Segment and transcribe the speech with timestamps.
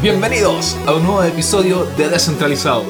[0.00, 2.84] Bienvenidos a un nuevo episodio de Descentralizado.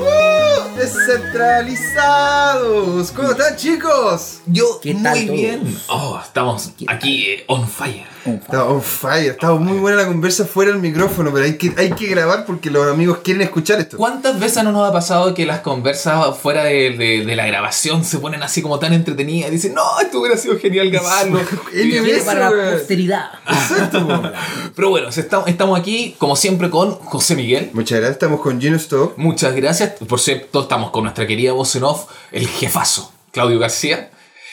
[0.77, 3.11] Descentralizados.
[3.13, 4.41] ¿Cómo están, chicos?
[4.47, 5.39] Yo ¿Qué tal muy todos?
[5.39, 5.79] bien.
[5.89, 8.05] Oh, estamos aquí eh, on fire.
[8.35, 9.31] Está on fire.
[9.33, 12.71] Estaba muy buena la conversa fuera del micrófono, pero hay que, hay que grabar porque
[12.71, 13.97] los amigos quieren escuchar esto.
[13.97, 18.05] ¿Cuántas veces no nos ha pasado que las conversas fuera de, de- de la grabación
[18.05, 19.49] se ponen así como tan entretenidas?
[19.51, 21.41] Y dicen, no, esto hubiera sido genial grabarlo.
[21.75, 23.31] Y- Eso, para la posteridad.
[23.49, 24.33] Exacto.
[24.75, 27.71] Pero bueno, estamos aquí, como siempre, con José Miguel.
[27.73, 28.13] Muchas gracias.
[28.17, 29.17] Estamos con Gino Stock.
[29.17, 29.93] Muchas gracias.
[30.09, 34.11] Por cierto, estamos con nuestra querida voz en off, el jefazo, Claudio García.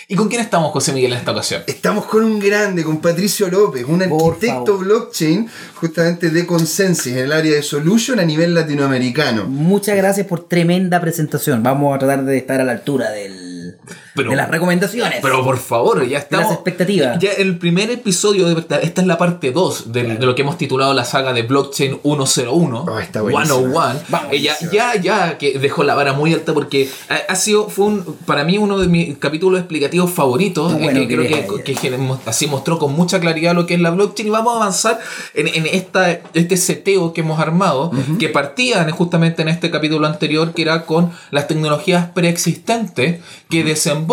[0.07, 1.63] ¿Y con quién estamos, José Miguel, en esta ocasión?
[1.65, 4.85] Estamos con un grande, con Patricio López, un Por arquitecto favor.
[4.85, 9.45] blockchain justamente de Consensus en el área de Solution a nivel latinoamericano.
[9.45, 11.63] Muchas gracias por tremenda presentación.
[11.63, 13.77] Vamos a tratar de estar a la altura del,
[14.15, 15.19] Pero- de las recomendaciones.
[15.21, 16.45] Pero por favor, ya estamos.
[16.45, 17.19] las expectativas.
[17.19, 20.57] Ya el primer episodio, de, esta es la parte 2 de, de lo que hemos
[20.57, 22.85] titulado la saga de Blockchain 101.
[22.87, 23.45] Oh, está buenísima.
[23.57, 23.99] 101.
[24.09, 24.34] Vamos.
[24.34, 27.85] Eh, ya, ya, ya que dejó la vara muy alta porque ha, ha sido, fue
[27.87, 30.73] un, para mí uno de mis capítulos explicativos favoritos.
[30.73, 33.73] Eh, bueno que que creo que, que- que así mostró con mucha claridad lo que
[33.73, 34.99] es la blockchain y vamos a avanzar
[35.34, 40.07] en, en esta, este seteo que hemos armado, que partía en- justamente en este capítulo
[40.07, 44.04] anterior, que era con las tecnologías preexistentes que desembocan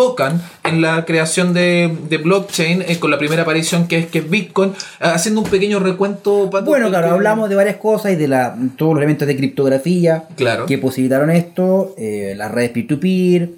[0.63, 4.29] en la creación de, de blockchain, eh, con la primera aparición que es, que es
[4.29, 6.49] Bitcoin, eh, haciendo un pequeño recuento.
[6.49, 9.35] Pato, Bueno, claro, que- hablamos de varias cosas y de la, todos los elementos de
[9.37, 10.65] criptografía Claro.
[10.65, 13.49] que posibilitaron esto, eh, las redes peer-to-peer,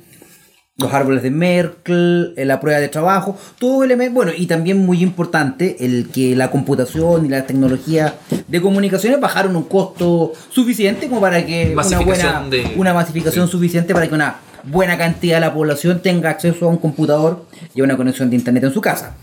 [0.78, 5.02] los árboles de Merkle, eh, la prueba de trabajo, todo elemento, bueno, y también muy
[5.02, 8.16] importante el que la computación y la tecnología
[8.50, 13.94] de comunicaciones bajaron un costo suficiente como para que una buena de- una masificación suficiente
[13.94, 14.36] para que una
[14.68, 18.36] buena cantidad de la población tenga acceso a un computador y a una conexión de
[18.36, 19.16] internet en su casa.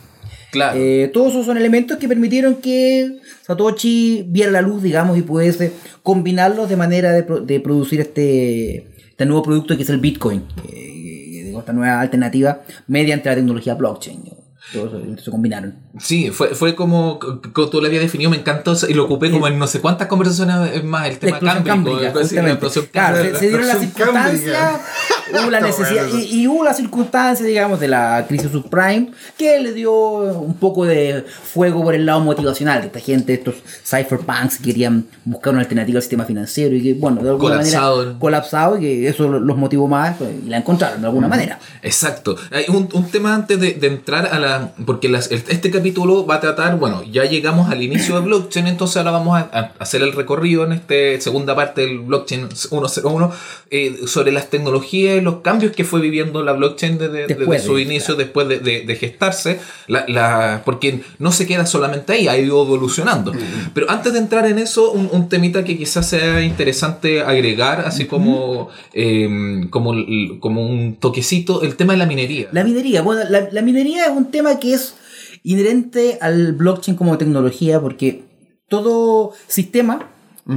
[0.50, 0.78] Claro.
[0.78, 5.72] Eh, todos esos son elementos que permitieron que Satoshi viera la luz, digamos, y pudiese
[6.02, 10.42] combinarlos de manera de, pro- de producir este, este nuevo producto que es el Bitcoin,
[10.62, 14.22] que- que- esta nueva alternativa mediante la tecnología blockchain.
[14.70, 15.74] Se combinaron.
[15.98, 19.46] Sí, fue, fue como, como tú lo habías definido, me encantó y lo ocupé como
[19.48, 22.00] en no sé cuántas conversaciones más, el La tema cámbrico.
[22.00, 22.58] la
[22.92, 24.72] Claro, se, se dieron las circunstancias,
[25.32, 29.58] hubo la necesidad, bueno y, y hubo las circunstancias, digamos, de la crisis subprime, que
[29.58, 34.58] le dio un poco de fuego por el lado motivacional de esta gente, estos cypherpunks
[34.58, 37.96] que querían buscar una alternativa al sistema financiero y que, bueno, de alguna Colapsado.
[37.98, 41.58] manera colapsado y que eso los motivó más pues, y la encontraron de alguna manera.
[41.82, 42.36] Exacto.
[42.50, 44.51] Hay un, un tema antes de, de entrar a la...
[44.86, 48.66] Porque las- el- este capítulo va a tratar, bueno, ya llegamos al inicio de blockchain,
[48.66, 53.32] entonces ahora vamos a, a hacer el recorrido en esta segunda parte del blockchain 101
[53.70, 57.62] eh, sobre las tecnologías y los cambios que fue viviendo la blockchain desde, desde Después
[57.62, 62.12] de- su inicio, después de, de- de gestarse, la, la- porque no se queda solamente
[62.12, 63.32] ahí, ha ido evolucionando.
[63.74, 68.06] Pero antes de entrar en eso, un, un temita que quizás sea interesante agregar, así
[68.06, 72.48] como, eh, como, el- como un toquecito, el tema de la minería.
[72.52, 74.94] La minería, bueno, la, la minería es un tema que es
[75.42, 78.22] inherente al blockchain como tecnología porque
[78.68, 80.08] todo sistema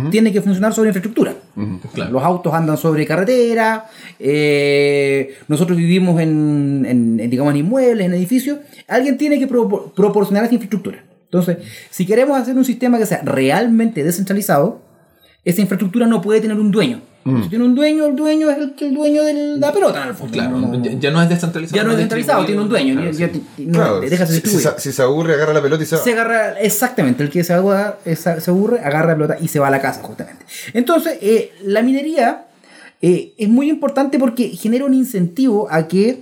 [0.09, 1.35] tiene que funcionar sobre infraestructura.
[1.93, 2.11] Claro.
[2.11, 3.85] Los autos andan sobre carretera,
[4.19, 8.59] eh, nosotros vivimos en, en- en, digamos, en inmuebles, en edificios.
[8.87, 11.03] Alguien tiene que propor- proporcionar esa infraestructura.
[11.25, 11.57] Entonces,
[11.91, 14.81] si queremos hacer un sistema que sea realmente descentralizado,
[15.45, 16.99] esa infraestructura no puede tener un dueño.
[17.41, 20.13] Si tiene un dueño, el dueño es el, el dueño de la pelota, en el
[20.13, 20.31] fondo.
[20.33, 21.75] Claro, No- ya, ya no es descentralizado.
[21.75, 22.93] ya no es descentralizado, tiene un dueño.
[22.93, 23.43] Claro, ya- sí.
[23.57, 25.87] ya- no, Claro, deja de si, si se, si se aburre, agarra la pelota y
[25.87, 26.03] se va.
[26.03, 27.55] Se agarra, exactamente, el que se,
[28.05, 30.45] esa- se aburre, agarra la pelota y se va a la casa, justamente.
[30.73, 32.45] Entonces, eh, la minería
[33.01, 36.21] eh, es muy importante porque genera un incentivo a que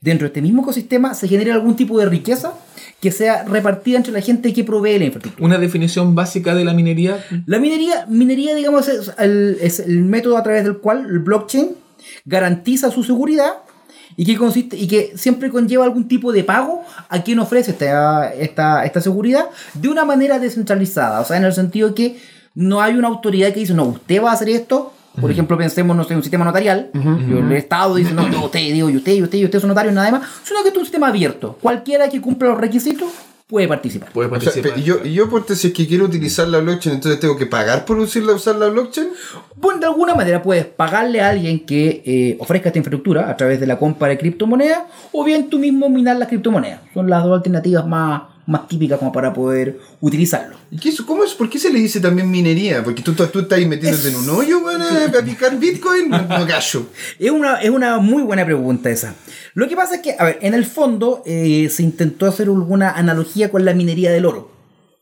[0.00, 2.54] dentro de este mismo ecosistema se genere algún tipo de riqueza
[3.00, 5.46] que sea repartida entre la gente que provee la infraestructura.
[5.46, 7.24] Una definición básica de la minería.
[7.46, 11.70] La minería, minería digamos, es el, es el método a través del cual el blockchain
[12.26, 13.54] garantiza su seguridad
[14.16, 18.34] y que, consiste, y que siempre conlleva algún tipo de pago a quien ofrece esta,
[18.34, 21.20] esta, esta seguridad de una manera descentralizada.
[21.20, 22.18] O sea, en el sentido que
[22.54, 24.92] no hay una autoridad que dice, no, usted va a hacer esto.
[25.20, 26.90] Por ejemplo, pensemos no sé, en un sistema notarial.
[26.94, 29.94] el Estado dice, no, yo usted, digo, y usted, y usted, y usted son notarios,
[29.94, 30.22] nada más.
[30.44, 31.58] Sino que esto es un sistema abierto.
[31.60, 33.08] Cualquiera que cumpla los requisitos
[33.48, 34.12] puede participar.
[34.12, 34.78] Puede O sea, participar.
[34.78, 37.84] y yo, yo ponte, si es que quiero utilizar la blockchain, entonces tengo que pagar
[37.84, 39.08] por usarla, usar la blockchain.
[39.56, 43.58] Bueno, de alguna manera puedes pagarle a alguien que eh, ofrezca esta infraestructura a través
[43.58, 46.80] de la compra de criptomonedas o bien tú mismo minar las criptomonedas.
[46.94, 50.56] Son las dos alternativas más, más típicas como para poder utilizarlo.
[50.72, 52.82] ¿Y qué es, cómo es, ¿Por qué se le dice también minería?
[52.82, 56.10] Porque tú, tú, tú estás metiéndote en un hoyo para, picar Bitcoin.
[56.10, 56.86] No, no gallo.
[57.18, 59.14] Es una, es una muy buena pregunta esa.
[59.54, 62.90] Lo que pasa es que, a ver, en el fondo eh, se intentó hacer alguna
[62.90, 64.50] analogía con la minería del oro.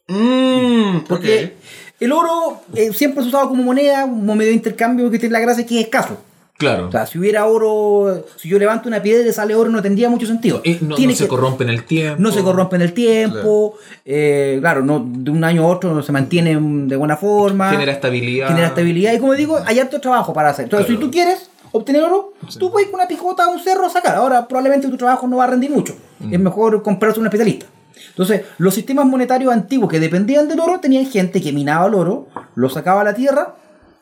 [0.09, 1.55] Mm, Porque
[2.01, 5.41] el oro eh, siempre es usado como moneda, como medio de intercambio que tiene la
[5.41, 6.19] gracia que es escaso.
[6.59, 6.89] Claro.
[6.89, 9.81] O sea, si hubiera oro, si yo levanto una piedra y le sale oro, no
[9.81, 10.61] tendría mucho sentido.
[10.81, 12.21] No, Tiene no se corrompe en el tiempo.
[12.21, 16.03] no se corrompe en el tiempo, eh, claro, no, de un año a otro no
[16.03, 17.71] se mantiene de buena forma.
[17.71, 18.49] Genera estabilidad.
[18.49, 19.13] Genera estabilidad.
[19.13, 20.65] Y como digo, hay harto trabajo para hacer.
[20.65, 21.01] Entonces, Claro.
[21.01, 24.17] si tú quieres obtener oro, tú puedes con una picota a un cerro a sacar.
[24.17, 25.95] Ahora, probablemente tu trabajo no va a rendir mucho.
[26.19, 26.35] Mm.
[26.35, 27.67] Es mejor comprarse un especialista.
[28.11, 32.27] Entonces, los sistemas monetarios antiguos que dependían del oro tenían gente que minaba el oro,
[32.57, 33.55] lo sacaba a la tierra,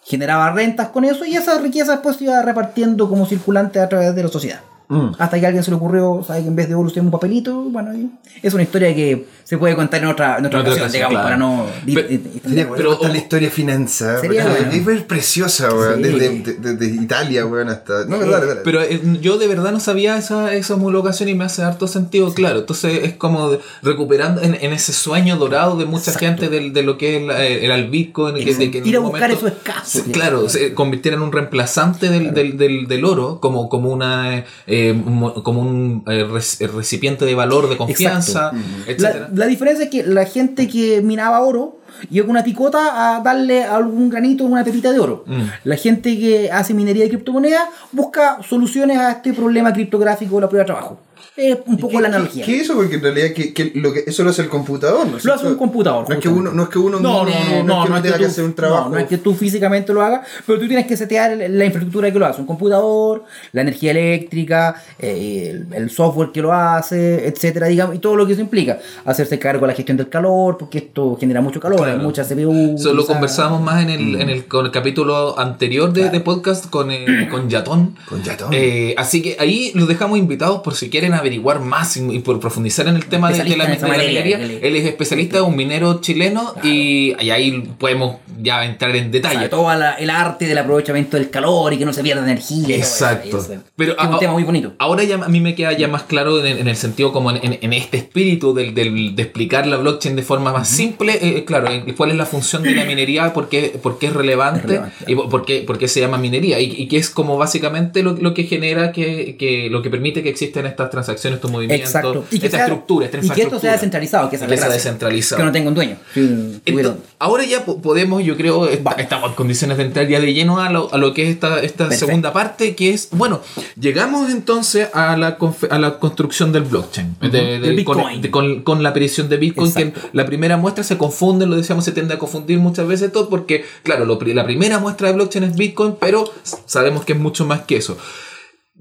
[0.07, 4.15] generaba rentas con eso y esa riqueza después se iba repartiendo como circulante a través
[4.15, 4.61] de la sociedad.
[4.89, 5.09] Mm.
[5.19, 6.43] Hasta que a alguien se le ocurrió, ¿sabes?
[6.43, 8.09] Que en vez de oro usted un papelito, bueno, y
[8.43, 11.11] es una historia que se puede contar en otra, en otra En otra ocasión, digamos,
[11.13, 11.25] claro.
[11.25, 11.67] para no...
[11.87, 14.21] Pero- di- di- Sería bueno Pero- la historia de finanza.
[14.21, 14.93] Sería bueno.
[14.93, 15.97] Es, preciosa, weón.
[15.97, 16.03] Sí.
[16.03, 18.05] Desde, de- desde Italia, weón, hasta.
[18.07, 18.61] No, dale, dale.
[18.65, 22.33] Pero eh, yo de verdad no sabía esa, esa homologación y me hace harto sentido,
[22.35, 22.61] claro.
[22.61, 26.27] Entonces es como de- recuperando en, en ese sueño dorado de mucha Exacto.
[26.45, 28.35] gente del- de, lo que es el, el, el Bitcoin.
[28.37, 30.05] que- de que en Ir a buscar momento eso escaso.
[30.13, 34.76] Claro, se convirtiera en un reemplazante del, del, del, del oro, como, como, una, eh,
[34.95, 38.53] mo- como un eh, rec- recipiente de valor, de confianza,
[38.87, 39.29] etcétera.
[39.33, 41.79] La, la diferencia es que la gente que minaba oro
[42.11, 45.25] llega con una picota a darle algún granito, una pepita de oro.
[45.27, 45.43] Mm.
[45.65, 50.49] La gente que hace minería de criptomonedas busca soluciones a este problema criptográfico de la
[50.49, 50.99] prueba de trabajo.
[51.37, 52.45] Es un poco ¿Qué- la analogía.
[52.47, 52.75] ¿Qué es eso?
[52.75, 55.19] Porque en realidad que, que lo que, eso lo hace el computador, ¿no?
[55.23, 56.09] Lo hace un computador.
[56.09, 57.91] No es que uno, no es que uno No, no, mine, no, no, es que
[57.91, 58.85] no es que tenga que tú- hacer un trabajo.
[58.89, 62.11] no, no es que tú físicamente lo hagas, pero tú tienes que setear la infraestructura
[62.11, 62.41] que lo hace.
[62.41, 67.99] Un computador, la energía eléctrica, eh, el, el software que lo hace, etcétera, digamos, y
[67.99, 68.79] todo lo que eso implica.
[69.05, 71.93] Hacerse cargo de la gestión del calor, porque esto genera mucho calor, Claro.
[71.93, 72.77] hay muchas CPU.
[72.77, 73.15] Eso lo quizás.
[73.15, 77.29] conversábamos más en el, en el, con el capítulo anterior de, de podcast con, eh,
[77.31, 77.95] con Yatón.
[78.09, 78.51] Con Yatón.
[78.53, 82.39] Eh, así que ahí los dejamos invitados por si quieren averiguar más y, y por
[82.41, 84.59] profundizar en el tema de, de la, de la materia, minería.
[84.63, 89.39] él es- especialista, un minero chileno y, y ahí podemos ya entrar en O detalle.
[89.41, 92.77] sea, todo la- el arte del aprovechamiento del calor y que no se pierda energía.
[92.77, 93.39] Exacto.
[93.39, 93.55] eso.
[93.77, 94.73] Pero es un a- tema muy bonito.
[94.79, 97.39] Ahora ya a mí me queda ya más claro en, en el sentido como en,
[97.43, 101.45] en- en este espíritu del, del- de explicar la blockchain de forma más simple, eh,
[101.45, 104.61] claro, en cuál es la función de la minería, por qué, por qué es relevante,
[104.61, 105.05] Es relevante.
[105.09, 108.13] y por qué, por qué se llama minería y, y que es como básicamente lo,
[108.13, 112.25] lo que genera que, que lo que permite que existan estas transacciones, estos movimientos, Exacto.
[112.31, 113.61] esta sea- estructura, esta y que esto infraestructura.
[113.61, 115.39] sea descentralizado, que, esa Y es que sea descentralizado.
[115.41, 115.97] Que no tenga un dueño.
[116.15, 120.21] Sí, Entonces, ahora ya po- podemos, yo creo, esta- estamos en condiciones de entrar ya
[120.21, 122.07] de lleno a lo, a lo que es esta, esta Perfecto.
[122.07, 123.41] segunda parte, que es, bueno,
[123.81, 125.39] llegamos entonces a la,
[125.71, 128.21] a la construcción del blockchain, de- de- Del con, Bitcoin.
[128.23, 130.09] de- con- con la aparición de Bitcoin, que Exacto.
[130.13, 133.65] la primera muestra se confunde, lo decíamos, se tiende a confundir muchas veces todo, porque,
[133.83, 136.31] claro, lo la primera muestra de blockchain es Bitcoin, pero
[136.67, 137.97] sabemos que es mucho más que eso.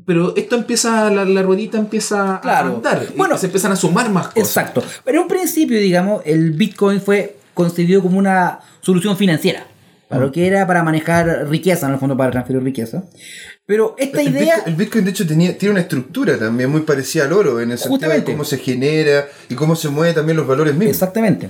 [0.05, 2.69] Pero esto empieza, la, la ruedita empieza Claro.
[2.69, 3.07] a andar.
[3.15, 4.37] Bueno, se empiezan a sumar más cosas.
[4.49, 4.83] Exacto.
[5.03, 9.65] Pero en un principio, digamos, el Bitcoin fue concebido como una solución financiera.
[10.07, 13.05] Para lo que era para manejar riqueza, en el fondo para transferir riqueza.
[13.65, 14.57] Pero esta el, idea...
[14.57, 17.71] Bitcoin, el Bitcoin, de hecho, tenía, tiene una estructura también muy parecida al oro, en
[17.71, 20.93] el sentido de cómo se genera y cómo se mueven también los valores mismos.
[20.93, 21.49] Exactamente.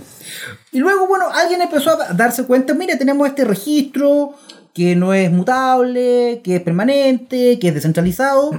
[0.72, 4.36] Y luego, bueno, alguien empezó a darse cuenta, mire, tenemos este registro
[4.76, 8.52] que no es mutable, que es permanente, que es descentralizado.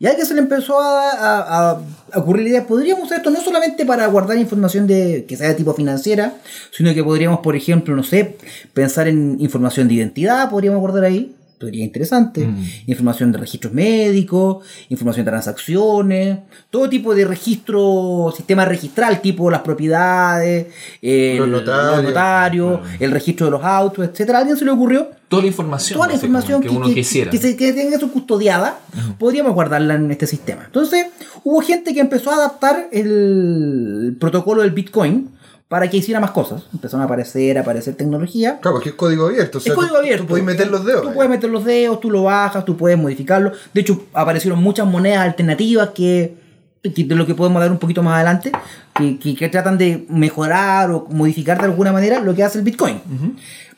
[0.00, 1.70] Y a alguien se le empezó a, a-
[2.12, 5.48] a ocurrir la idea, podríamos usar esto no solamente para guardar información de que sea
[5.48, 6.32] de tipo financiera,
[6.72, 8.36] sino que podríamos, por ejemplo, no sé,
[8.72, 11.36] pensar en información de identidad, podríamos guardar ahí.
[11.60, 12.48] Sería interesante.
[12.86, 16.38] Información de registros médicos, información de transacciones,
[16.70, 20.68] todo tipo de registro, sistema registral, tipo las propiedades,
[21.02, 21.96] el- Los notarios.
[21.96, 24.38] los notarios, el registro de los autos, etcétera.
[24.38, 25.08] ¿A alguien se le ocurrió?
[25.28, 27.30] Toda la información, Toda la información que, uno quisiera.
[27.30, 28.80] que, se- que tenga su custodiada,
[29.18, 30.62] podríamos guardarla en este sistema.
[30.64, 31.06] Entonces,
[31.44, 35.28] hubo gente que empezó a adaptar el protocolo del Bitcoin
[35.70, 36.64] para que hiciera más cosas.
[36.74, 38.58] Empezaron a aparecer, a aparecer tecnología.
[38.60, 39.58] Claro, porque es código abierto.
[39.58, 40.24] O sea, es código tú- abierto.
[40.24, 41.02] Tú puedes meter los dedos.
[41.02, 43.52] Tú puedes meter los dedos, tú lo bajas, tú puedes modificarlo.
[43.72, 46.34] De hecho, aparecieron muchas monedas alternativas que,
[46.82, 48.50] que de lo que podemos dar un poquito más adelante,
[48.96, 52.64] que, que- que tratan de mejorar o modificar de alguna manera lo que hace el
[52.64, 53.00] Bitcoin.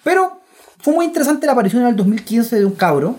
[0.03, 0.41] Pero
[0.79, 3.17] fue muy interesante la aparición en el 2015 de un cabro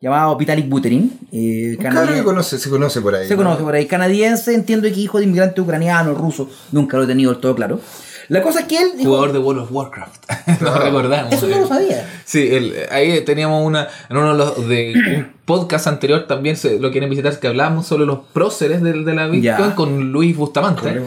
[0.00, 1.18] llamado Vitalik Buterin.
[1.32, 2.24] eh, canadiense.
[2.24, 3.28] conoce, se conoce por ahí.
[3.28, 3.42] Se ¿no?
[3.44, 3.86] conoce por ahí.
[3.86, 6.48] Canadiense, entiendo que hijo de inmigrante ucraniano, ruso.
[6.72, 7.80] Nunca lo he tenido del todo claro.
[8.28, 10.30] La cosa es que él dijo, Jugador de World of Warcraft.
[10.60, 11.32] lo recordamos.
[11.32, 12.08] eso no lo sabía.
[12.24, 13.88] Sí, el- ahí teníamos una.
[14.08, 14.68] En uno de los.
[14.68, 19.14] De, podcast anterior también se lo quieren visitar, que hablábamos sobre los próceres de, de
[19.14, 19.74] la Bitcoin Ya.
[19.74, 21.00] con Luis Bustamante.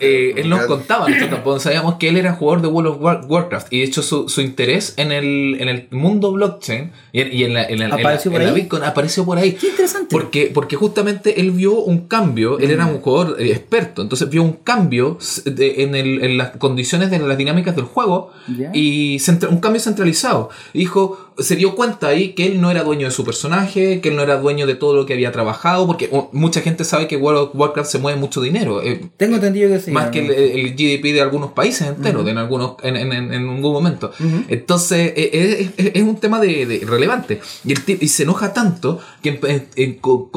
[0.00, 3.72] Eh, él nos contaba, nosotros sabíamos que él era jugador de World of War- Warcraft
[3.72, 7.44] y de hecho su, su interés en el, en el mundo blockchain y en, y
[7.44, 8.52] en la, en la- en la- ¿Apareció por en la?
[8.54, 9.52] Bitcoin apareció por ahí.
[9.52, 10.08] Qué interesante.
[10.10, 14.42] Porque, porque justamente él vio un cambio, él era un jugador eh, experto, entonces vio
[14.44, 18.70] un cambio de- en, el- en las condiciones de las dinámicas del juego Ya.
[18.72, 20.50] y centra- un cambio centralizado.
[20.72, 24.16] Dijo, se dio cuenta ahí que él no era dueño de su personaje, que él
[24.16, 27.16] no era dueño de todo lo que había trabajado, porque oh, mucha gente sabe que
[27.16, 28.82] World of Warcraft se mueve mucho dinero.
[28.82, 29.90] eh, Tengo entendido que sí.
[29.90, 30.10] más ¿no?
[30.10, 34.12] que el, el GDP de algunos países enteros, en algunos en, en, en- algún momento.
[34.48, 37.40] Entonces, eh, eh, es, es un tema de, de relevante.
[37.64, 39.40] Y, el y se enoja tanto que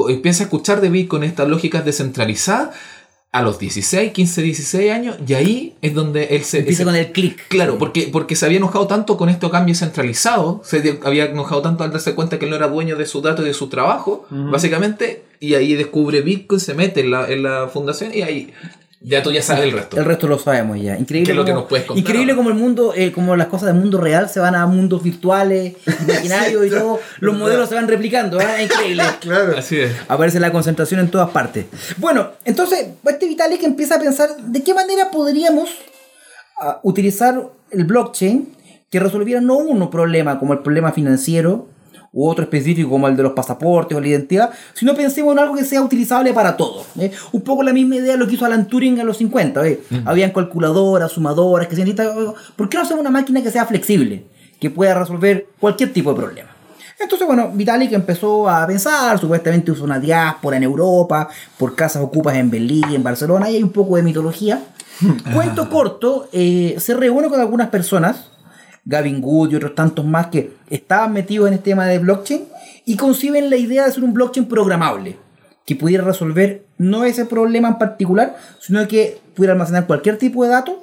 [0.08, 2.70] empieza a escuchar de Bitcoin estas lógicas descentralizadas
[3.38, 6.58] a los 16, 15, 16 años, y ahí es donde él se...
[6.60, 7.48] Empieza ese- con el click.
[7.48, 11.84] Claro, porque, porque se había enojado tanto con este cambio centralizado, se había enojado tanto
[11.84, 14.26] al darse cuenta que él no era dueño de su dato y de su trabajo,
[14.30, 18.52] básicamente, y ahí descubre Bitcoin, se mete en la, en la fundación y ahí
[19.00, 19.98] ya tú ya sabes el resto.
[19.98, 20.96] El resto lo sabemos ya.
[20.96, 22.36] Increíble ¿Qué es lo que como, nos puedes contar increíble ahora?
[22.36, 25.74] como el mundo, eh, como las cosas del mundo real se van a mundos virtuales,
[26.08, 27.00] imaginarios y todo.
[27.20, 28.62] Los modelos se van replicando, ¿ah?
[28.62, 29.02] Increíble.
[29.20, 29.56] Claro.
[29.56, 29.92] Así es.
[30.08, 31.66] Aparece la concentración en todas partes.
[31.96, 35.70] Bueno, entonces, este Vitalik empieza a pensar de qué manera podríamos
[36.60, 38.54] ah, utilizar el blockchain
[38.90, 41.68] que resolviera no un problema como el problema financiero
[42.16, 45.54] u otro específico como el de los pasaportes o la identidad, sino pensemos en algo
[45.54, 46.86] que sea utilizable para todo.
[46.98, 47.12] ¿eh?
[47.32, 49.66] Un poco la misma idea de lo que hizo Alan Turing en los 50.
[49.66, 49.80] ¿eh?
[50.06, 52.10] Habían calculadoras, sumadoras, que se necesita...
[52.56, 54.24] ¿Por qué no hacer una máquina que sea flexible?
[54.58, 56.48] Que pueda resolver cualquier tipo de problema.
[56.98, 62.36] Entonces, bueno, Vitalik empezó a pensar, supuestamente usó una diáspora en Europa, por casas ocupas
[62.36, 64.62] en Berlín, en Barcelona, y hay un poco de mitología.
[65.34, 68.30] Cuento corto, eh, se reúne con algunas personas,
[68.86, 72.44] Gavin Wood y otros tantos más que estaban metidos en este tema de blockchain,
[72.86, 75.18] y conciben la idea de hacer un blockchain programable,
[75.66, 80.50] que pudiera resolver no ese problema en particular, sino que pudiera almacenar cualquier tipo de
[80.50, 80.76] datos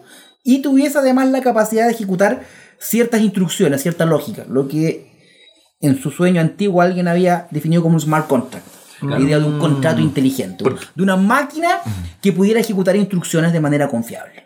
[0.43, 2.43] y tuviese además la capacidad de ejecutar
[2.77, 5.09] ciertas instrucciones, cierta lógica, lo que
[5.79, 8.65] en su sueño antiguo alguien había definido como un smart contract.
[9.01, 10.63] La idea de un contrato inteligente,
[10.95, 11.81] de una máquina
[12.21, 14.45] que pudiera ejecutar instrucciones de manera confiable.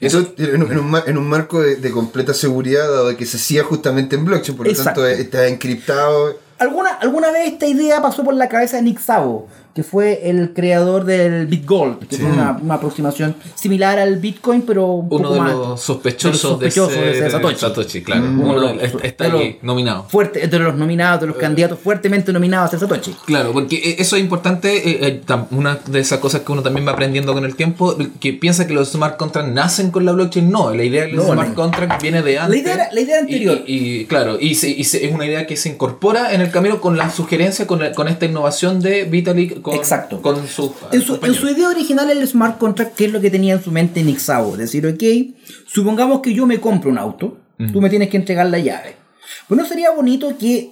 [0.00, 3.26] Eso en un, en un mar- en un marco de, de completa seguridad, dado que
[3.26, 5.02] se hacía justamente en blockchain, por lo Exacto.
[5.02, 6.38] tanto eh, está encriptado.
[6.58, 10.52] ¿Alguna, ¿Alguna vez esta idea pasó por la cabeza de Nick Szabo, que fue el
[10.54, 15.34] creador del BitGold, que fue una, una aproximación similar al Bitcoin, pero un Uno poco
[15.34, 18.02] de más los sospechosos, de los sospechosos de ser ser Satoshi.
[18.02, 18.22] claro.
[18.22, 18.40] Mm.
[18.40, 19.26] Uno de los- está
[19.62, 20.04] nominado.
[20.08, 23.14] fuerte, de los nominados, de los candidatos fuertemente nominados a ser Satoshi.
[23.26, 26.86] Claro, porque eh, eso es importante, eh, eh, una de esas cosas que uno también
[26.86, 30.48] va aprendiendo con el tiempo, que piensa que los smart contracts nacen con la blockchain,
[30.50, 31.54] no, la idea del No, smart no.
[31.54, 32.60] contract viene de antes.
[32.60, 33.62] idea era- la idea anterior.
[33.66, 36.50] Y, y, claro, y, se- y se- es una idea que se incorpora en el
[36.52, 40.20] camino con la sugerencia, con, el- con esta innovación de Vitalik con, Exacto.
[40.20, 41.36] con sus En su, en compañeros.
[41.38, 44.18] su idea original, el smart contract, ¿qué es lo que tenía en su mente Nick
[44.18, 44.58] Szabo?
[44.58, 45.02] Decir, ok,
[45.66, 47.38] supongamos que yo me compro un auto,
[47.72, 48.96] tú me tienes que entregar la llave.
[49.48, 50.70] Pues no sería bonito que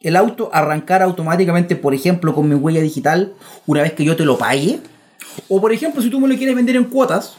[0.00, 3.34] el auto arrancara automáticamente, por ejemplo, con mi huella digital,
[3.66, 4.80] una vez que yo te lo pague.
[5.48, 7.36] O por ejemplo, si tú me lo quieres vender en cuotas,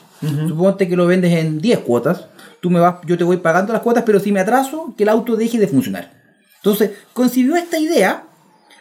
[0.48, 2.28] suponte que lo vendes en 10 cuotas,
[2.62, 5.10] tú me vas, yo te voy pagando las cuotas, pero si me atraso, que el
[5.10, 6.14] auto deje de funcionar.
[6.56, 8.24] Entonces, concibió esta idea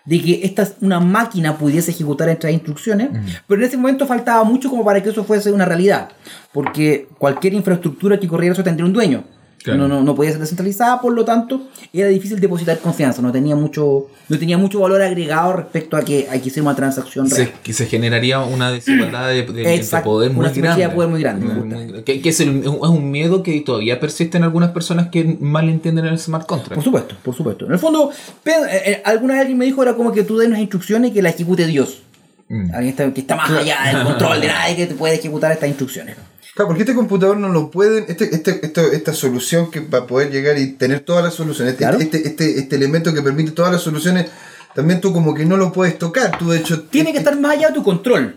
[0.05, 3.11] de que esta una máquina pudiese ejecutar estas instrucciones,
[3.47, 6.11] pero en ese momento faltaba mucho como para que eso fuese una realidad,
[6.53, 9.25] porque cualquier infraestructura que corriera eso tendría un dueño.
[9.63, 9.79] Claro.
[9.81, 13.55] No, no, no podía ser descentralizada, por lo tanto, era difícil depositar confianza, no tenía
[13.55, 17.47] mucho, no tenía mucho valor agregado respecto a que hay que hacer una transacción real.
[17.47, 20.83] se, que se generaría una desigualdad de, de- de Exacto, poder muy una grande.
[20.83, 24.01] de poder muy grande, Muy- muy- que, que es, el- es un miedo que todavía
[24.01, 26.75] persiste en algunas personas que mal entienden el smart contract.
[26.75, 27.67] Por supuesto, por supuesto.
[27.67, 28.11] En el fondo,
[28.45, 28.51] eh,
[28.87, 31.23] eh, alguna vez alguien me dijo era como que tú des unas instrucciones y que
[31.23, 32.03] la ejecute Dios.
[32.49, 32.75] Mm.
[32.75, 35.69] Alguien está, que está más allá del control de nadie que te puede ejecutar estas
[35.69, 36.17] instrucciones.
[36.55, 38.61] Claro, porque este computador no lo pueden, este, este,
[38.95, 41.99] esta solución que para poder llegar y tener todas las soluciones, este, Claro.
[41.99, 44.27] este, este, este elemento que permite todas las soluciones,
[44.75, 46.37] también tú como que no lo puedes tocar.
[46.39, 48.37] Tú de hecho Tiene que estar más allá de tu control.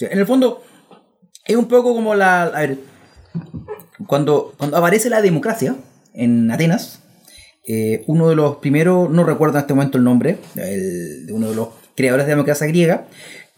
[0.00, 0.62] En el fondo,
[1.44, 2.44] es un poco como la.
[2.44, 2.78] A ver,
[4.06, 5.76] cuando, cuando aparece la democracia
[6.14, 7.00] en Atenas,
[7.66, 11.50] eh, uno de los primeros, no recuerdo en este momento el nombre, el- de uno
[11.50, 13.06] de los creadores de la democracia griega,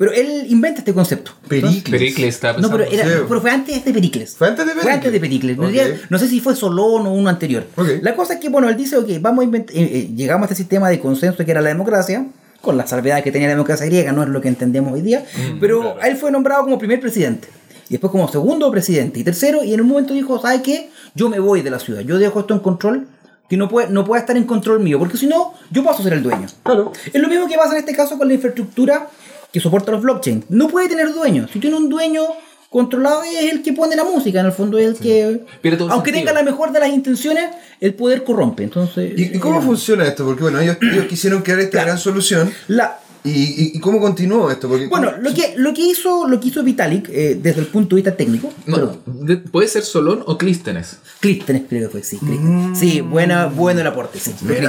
[0.03, 1.31] pero él inventa este concepto.
[1.47, 1.83] Pericles.
[1.89, 2.93] Pericles No, pero, pensando.
[2.93, 3.25] era, Sí.
[3.29, 4.35] pero fue antes de Pericles.
[4.37, 5.57] ¿Fue antes de Fue antes de Pericles.
[5.57, 5.69] No, Ok.
[5.69, 7.67] diría- no sé si fue Solón o uno anterior.
[7.77, 7.87] Ok.
[8.03, 10.53] La cosa es que, bueno, él dice, ok, vamos a invent- eh, eh, llegamos a
[10.53, 12.27] este sistema de consenso que era la democracia,
[12.61, 15.25] con la salvedad que tenía la democracia griega, no es lo que entendemos hoy día,
[15.61, 17.47] pero él fue nombrado como primer presidente.
[17.89, 20.91] Y después como segundo presidente y tercero, y en un momento dijo, ¿sabes qué?
[21.15, 23.07] Yo me voy de la ciudad, yo dejo esto en control,
[23.49, 26.05] que no puede, no pueda estar en control mío, porque si no, yo paso a
[26.05, 26.47] ser el dueño.
[26.65, 26.91] Claro.
[27.13, 29.09] Es lo mismo que pasa en este caso con la infraestructura
[29.53, 30.45] que soporta los blockchain.
[30.49, 31.47] No puede tener dueño.
[31.53, 32.23] Si tiene un dueño
[32.71, 35.25] controlado es el que pone la música, en el fondo es el que...
[35.25, 35.77] Aunque
[36.11, 36.13] sentido.
[36.13, 38.63] tenga la mejor de las intenciones, el poder corrompe.
[38.65, 39.13] Entonces...
[39.15, 40.25] ¿Y, y cómo eh, funciona esto?
[40.25, 41.87] Porque bueno, ellos, ellos quisieron crear esta Claro.
[41.89, 42.51] gran solución.
[42.69, 44.69] La, ¿Y, y, cómo continuó esto?
[44.69, 47.95] Porque, bueno, lo que, lo que hizo lo que hizo Vitalik eh, desde el punto
[47.95, 50.97] de vista técnico, No, de- puede ser Solón o Clístenes.
[51.21, 52.79] Clístenes creo que fue, sí, Clístenes.
[52.79, 54.35] Sí, buena, bueno el aporte, sí.
[54.49, 54.67] ¿eh?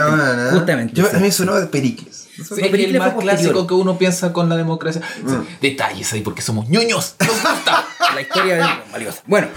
[0.52, 0.94] Justamente.
[0.94, 1.16] Yo, sí.
[1.16, 2.28] a mí me sonaba de Pericles.
[2.36, 5.02] Sí, No, es pero el más clásico que uno piensa con la democracia.
[5.26, 7.16] Sí, Detalles ahí, porque somos ñoños.
[7.20, 7.86] Nos gusta.
[8.16, 9.24] La historia es valiosa.
[9.26, 9.48] Bueno,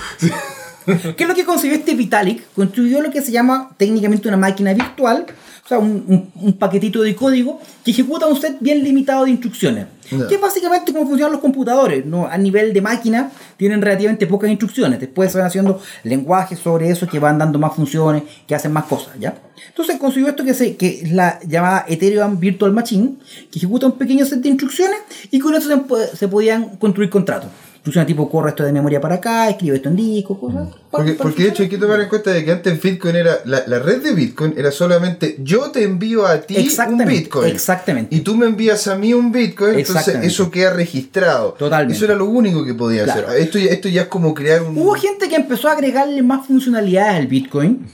[0.87, 2.45] ¿qué es lo que concibió este Vitalik?
[2.55, 5.27] Construyó lo que se llama técnicamente una máquina virtual,
[5.67, 9.33] o sea, un, un- un paquetito de código que ejecuta un set bien limitado de
[9.33, 9.87] instrucciones.
[10.29, 12.07] Que es básicamente como funcionan los computadores.
[12.07, 12.29] ¿no?
[12.29, 15.01] A nivel de máquina tienen relativamente pocas instrucciones.
[15.01, 18.85] Después se van haciendo lenguajes sobre eso que van dando más funciones, que hacen más
[18.85, 19.15] cosas.
[19.19, 19.35] ¿ya?
[19.69, 23.15] Entonces consiguió esto que, se, que es la llamada Ethereum Virtual Machine,
[23.51, 24.99] que ejecuta un pequeño set de instrucciones
[25.33, 27.51] y con eso se, se podían construir contratos.
[27.87, 30.67] Instrucciones tipo corre esto de memoria para acá, escribe esto en disco, cosas.
[30.91, 33.63] Porque, porque de hecho hay que tomar en cuenta de que antes Bitcoin era, la,
[33.69, 36.57] la red de Bitcoin era solamente yo te envío a ti
[36.89, 37.49] un Bitcoin.
[37.49, 38.13] exactamente.
[38.17, 41.53] Y tú me envías a mí un Bitcoin, entonces eso queda registrado.
[41.57, 41.95] Totalmente.
[41.95, 43.29] Eso era lo único que podía Claro.
[43.29, 43.41] hacer.
[43.41, 44.77] Esto esto ya es como crear un...
[44.77, 47.87] Hubo gente que empezó a agregarle más funcionalidades al Bitcoin.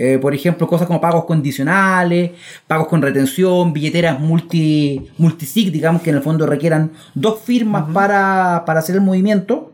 [0.00, 2.30] Eh, por ejemplo, cosas como pagos condicionales,
[2.68, 8.62] pagos con retención, billeteras multi, multisig, digamos que en el fondo requieran dos firmas para,
[8.64, 9.72] para hacer el movimiento.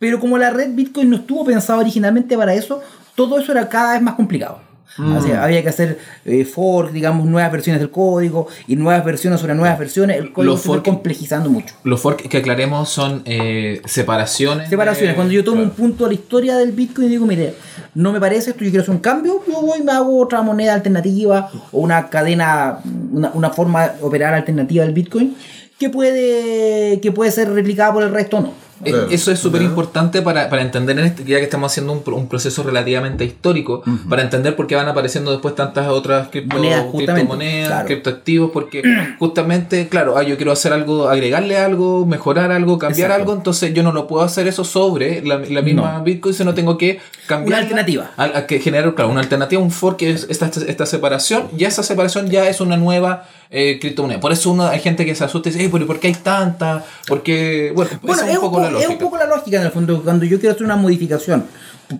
[0.00, 2.82] Pero como la red Bitcoin no estuvo pensada originalmente para eso,
[3.14, 4.69] todo eso era cada vez más complicado.
[4.98, 9.40] O sea, había que hacer eh, fork, digamos, nuevas versiones del código y nuevas versiones
[9.40, 10.18] sobre nuevas versiones.
[10.18, 11.74] El código Los se fue fork- complejizando mucho.
[11.84, 14.68] Los forks que aclaremos son eh, separaciones.
[14.68, 15.12] Separaciones.
[15.12, 15.76] de- Cuando yo tomo un claro.
[15.76, 17.54] punto de la historia del Bitcoin y digo, mire,
[17.94, 20.42] no me parece esto, yo quiero hacer un cambio, yo voy y me hago otra
[20.42, 22.80] moneda alternativa o una cadena,
[23.12, 25.34] una, una forma de operar alternativa del Bitcoin
[25.78, 28.69] que puede, que puede ser replicada por el resto o no.
[28.84, 29.08] Eh, Claro.
[29.10, 32.28] Eso es súper importante para, para entender, en este, ya que estamos haciendo un, un
[32.28, 37.68] proceso relativamente histórico, para entender por qué van apareciendo después tantas otras cripto, Monedas, criptomonedas,
[37.68, 37.86] claro.
[37.86, 38.82] criptoactivos, porque
[39.18, 43.22] justamente, claro, ah, yo quiero hacer algo, agregarle algo, mejorar algo, cambiar Exacto.
[43.30, 46.04] algo, entonces yo no lo puedo hacer eso sobre la, la misma No.
[46.04, 47.48] Bitcoin, sino tengo que cambiar.
[47.48, 48.10] Una alternativa.
[48.16, 51.68] A, a que generar, claro, una alternativa, un fork, que es esta, esta separación, ya
[51.68, 54.20] esa separación ya es una nueva eh, criptomoneda.
[54.20, 56.14] Por eso uno, hay gente que se asusta y dice, "Ey, pero ¿por qué hay
[56.14, 56.84] tanta?
[57.08, 60.02] Porque, bueno, Bueno, es un, poco, la es un poco la lógica en el fondo.
[60.02, 61.44] Cuando yo quiero hacer una modificación,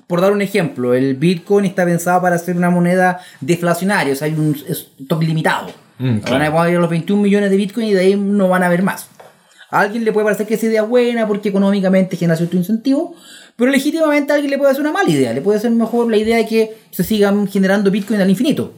[0.07, 4.27] por dar un ejemplo, el Bitcoin está pensado para ser una moneda deflacionaria, o sea,
[4.27, 5.69] hay un stock limitado.
[5.99, 6.39] Mm, claro.
[6.39, 8.63] Van a poder ir a los 21 millones de Bitcoin y de ahí no van
[8.63, 9.09] a haber más.
[9.71, 13.15] A alguien le puede parecer que esa idea es buena porque económicamente genera cierto incentivo,
[13.57, 15.33] pero legítimamente a alguien le puede hacer una mala idea.
[15.33, 18.73] Le puede ser mejor la idea de que se sigan generando Bitcoin al infinito.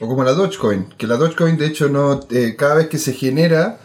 [0.00, 3.12] O como la Dogecoin, que la Dogecoin de hecho no eh, cada vez que se
[3.14, 3.78] genera,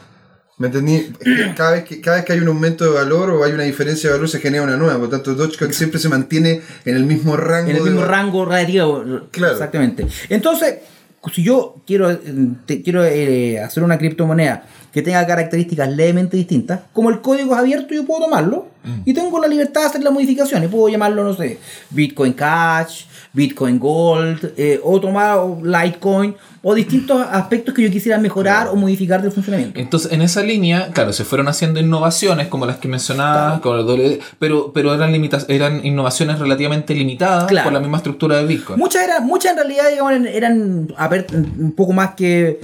[0.63, 1.12] ¿me entendí?
[1.58, 4.10] Cada vez, que, cada vez que hay un aumento de valor o hay una diferencia
[4.10, 7.04] de valor se genera una nueva, por lo tanto Dogecoin siempre se mantiene en el
[7.06, 7.69] mismo rango.
[7.69, 9.04] En el mismo rango relativo.
[9.30, 9.54] Claro.
[9.54, 10.08] Exactamente.
[10.30, 10.76] Entonces,
[11.34, 12.19] si yo quiero, eh,
[12.65, 17.60] te- quiero eh, hacer una criptomoneda que tenga características levemente distintas, como el código es
[17.60, 18.67] abierto, yo puedo tomarlo
[19.06, 20.63] y tengo la libertad de hacer la modificación.
[20.63, 21.58] Y puedo llamarlo, no sé,
[21.89, 28.67] Bitcoin Cash, Bitcoin Gold, eh, o tomar Litecoin, o distintos aspectos que yo quisiera mejorar
[28.67, 29.79] o modificar del funcionamiento.
[29.79, 34.19] Entonces, en esa línea, claro, se fueron haciendo innovaciones como las que mencionaba, el doble-
[34.38, 37.65] pero, pero eran, limitas, eran innovaciones relativamente limitadas Claro.
[37.65, 38.77] por la misma estructura de Bitcoin.
[38.79, 40.88] Muchas eran, muchas en realidad, digamos, eran,
[41.60, 42.60] un poco más que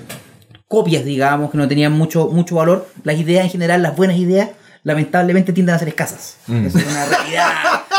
[0.69, 2.87] copias, digamos, que no tenían mucho, mucho valor.
[3.03, 4.51] Las ideas en general, las buenas ideas,
[4.83, 6.37] lamentablemente tienden a ser escasas.
[6.47, 6.67] Mm.
[6.67, 7.53] Esa es una realidad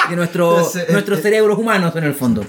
[0.08, 0.56] de nuestro,
[0.90, 2.46] nuestros cerebros humanos en el fondo.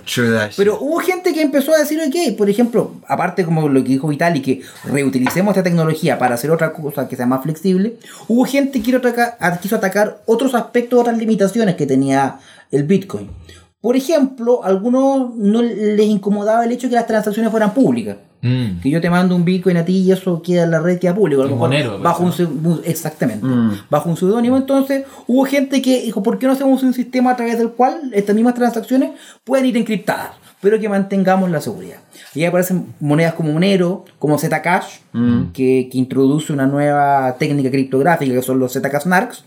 [0.56, 4.08] Pero hubo gente que empezó a decir, ok, por ejemplo, aparte como lo que dijo
[4.08, 8.74] Vitali, que reutilicemos esta tecnología para hacer otra cosa que sea más flexible, hubo gente
[8.74, 12.38] que quiso atacar, quiso atacar otros aspectos, otras limitaciones que tenía
[12.72, 13.28] el Bitcoin.
[13.82, 18.18] Por ejemplo, a algunos no les incomodaba el hecho de que las transacciones fueran públicas.
[18.42, 18.80] Mm.
[18.82, 21.14] Que yo te mando un Bitcoin a ti y eso queda en la red, queda
[21.14, 21.42] público.
[21.42, 23.46] A lo Un mejor monero, bajo un, parece, pseu- exactamente.
[23.46, 23.72] Mm.
[23.90, 24.58] Bajo un seudónimo.
[24.58, 28.12] Entonces, hubo gente que dijo, ¿por qué no hacemos un sistema a través del cual
[28.14, 29.12] estas mismas transacciones
[29.44, 30.32] pueden ir encriptadas?
[30.60, 31.98] Pero que mantengamos la seguridad.
[32.36, 35.00] Y ahí aparecen monedas como Monero, como Zcash,
[35.54, 39.44] que, que introduce una nueva técnica criptográfica que son los Zcash Narcs,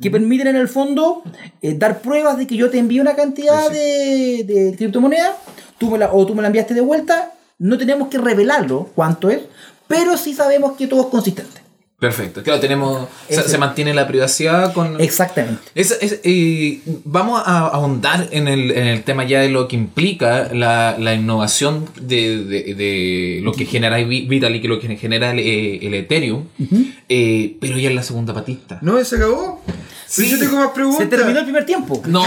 [0.00, 1.22] que permiten en el fondo
[1.62, 5.32] eh, dar pruebas de que yo te envío una cantidad de, de criptomonedas
[5.78, 7.32] tú me la, o tú me la enviaste de vuelta.
[7.58, 9.40] No tenemos que revelarlo cuánto es,
[9.88, 11.60] pero sí sabemos que todo es consistente.
[11.98, 12.42] Perfecto.
[12.42, 13.08] Claro, tenemos.
[13.30, 15.00] Se, mantiene la privacidad con.
[15.00, 15.62] Exactamente.
[15.74, 19.76] Es- es- y vamos a ahondar en el, en el tema ya de lo que
[19.76, 24.94] implica la, la innovación de, de- de lo que genera Vi- Vitalik y lo que
[24.98, 26.44] genera el, eh, el Ethereum,
[27.08, 28.78] eh, pero ya en la segunda patista.
[28.82, 29.02] ¿No?
[29.02, 29.62] ¿Se acabó?
[30.08, 30.24] Sí.
[30.24, 30.30] Sí.
[30.30, 31.02] Yo tengo más preguntas.
[31.02, 32.02] Se terminó el primer tiempo.
[32.06, 32.24] No,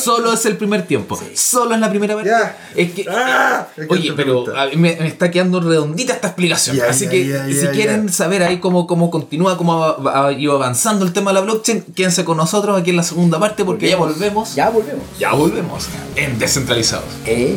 [0.00, 1.18] solo es el primer tiempo.
[1.34, 2.22] Solo es la primera.
[2.24, 2.56] Ya.
[2.74, 6.28] Es que, Ah, es que oye, pero a mí me, me está quedando redondita esta
[6.28, 6.76] explicación.
[6.76, 8.12] Ya, Así ya, que ya, si ya, quieren ya.
[8.12, 11.82] saber ahí cómo, cómo continúa, cómo ha, ha ido avanzando el tema de la blockchain,
[11.94, 14.54] quédense con nosotros aquí en la segunda parte porque ya volvemos.
[14.54, 15.04] Ya volvemos.
[15.18, 15.86] Ya volvemos
[16.16, 17.04] en Descentralizados.
[17.24, 17.56] Eh.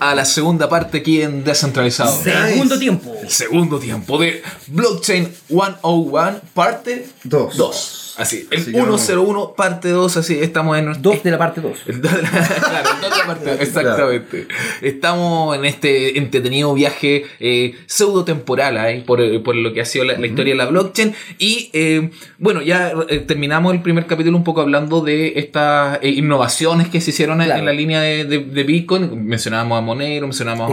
[0.00, 2.18] a la segunda parte aquí en Descentralizado.
[2.22, 3.14] Segundo tiempo.
[3.22, 7.56] El segundo tiempo de Blockchain 101, parte Dos.
[7.56, 7.96] 2.
[8.18, 9.00] Así, el Así que vamos.
[9.00, 11.10] 101, parte 2, así, estamos en nuestro...
[11.12, 11.78] Dos de la parte 2.
[11.86, 14.46] El do- claro, el otra parte, exactamente.
[14.82, 19.84] Estamos en este entretenido viaje eh, pseudo temporal ahí, por, eh, por lo que ha
[19.86, 21.14] sido la, la historia de la blockchain.
[21.38, 26.10] Y eh, bueno, ya eh, terminamos el primer capítulo un poco hablando de estas eh,
[26.10, 27.60] innovaciones que se hicieron en- Claro.
[27.60, 29.24] en la línea de, de- de Bitcoin.
[29.26, 30.26] Mencionábamos a Monero,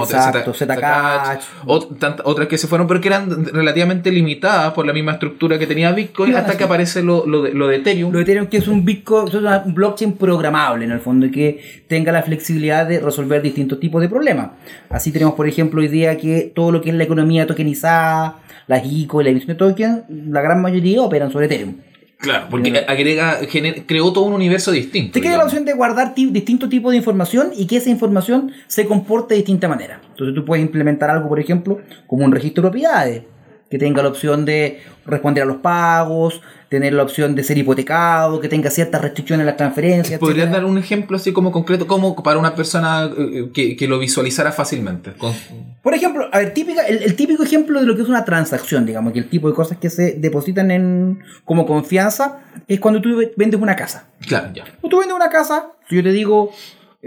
[0.03, 1.43] otras, Exacto, Zcash.
[1.65, 5.57] ot- tant- otras que se fueron, pero que eran relativamente limitadas por la misma estructura
[5.59, 6.57] que tenía Bitcoin, Claro, hasta sí.
[6.57, 8.11] que aparece lo, lo de, lo de Ethereum.
[8.11, 11.25] Lo de Ethereum que es un Bitcoin, es una- un blockchain programable en el fondo
[11.25, 14.49] y que tenga la flexibilidad de resolver distintos tipos de problemas.
[14.89, 18.83] Así tenemos, por ejemplo, hoy día que todo lo que es la economía tokenizada, las
[18.85, 21.75] ICO y la emisión de tokens, la gran mayoría operan sobre Ethereum.
[22.19, 25.13] Claro, porque agrega, gener- creó todo un universo distinto.
[25.13, 28.51] Te queda la opción de guardar ti- distintos tipos de información y que esa información
[28.65, 30.01] se comporte de distinta manera.
[30.09, 33.21] Entonces tú puedes implementar algo, por ejemplo, como un registro de propiedades,
[33.69, 38.39] que tenga la opción de responder a los pagos, tener la opción de ser hipotecado,
[38.41, 40.19] que tenga ciertas restricciones en las transferencias.
[40.19, 40.63] ¿Podrías etcétera.
[40.63, 44.51] dar un ejemplo así como concreto, como para una persona eh, que, que lo visualizara
[44.51, 45.13] fácilmente?
[45.13, 45.33] Con-
[45.81, 48.85] Por ejemplo, a ver, típica, el, el típico ejemplo de lo que es una transacción,
[48.85, 53.17] digamos, que el tipo de cosas que se depositan en como confianza es cuando tú
[53.37, 54.07] vendes una casa.
[54.27, 54.65] Claro, ya.
[54.81, 56.51] O tú vendes una casa, si yo te digo,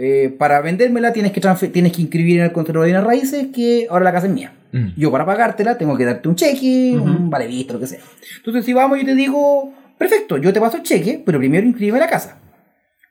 [0.03, 3.85] eh, para vendérmela tienes que, tienes que inscribir en el conservador de bienes raíces que
[3.89, 4.51] ahora la casa es mía.
[4.71, 4.87] Mm.
[4.97, 7.99] Yo para pagártela tengo que darte un cheque, un vale visto, lo que sea.
[8.37, 11.99] Entonces si vamos yo te digo, perfecto, yo te paso el cheque, pero primero inscríbeme
[11.99, 12.37] la casa.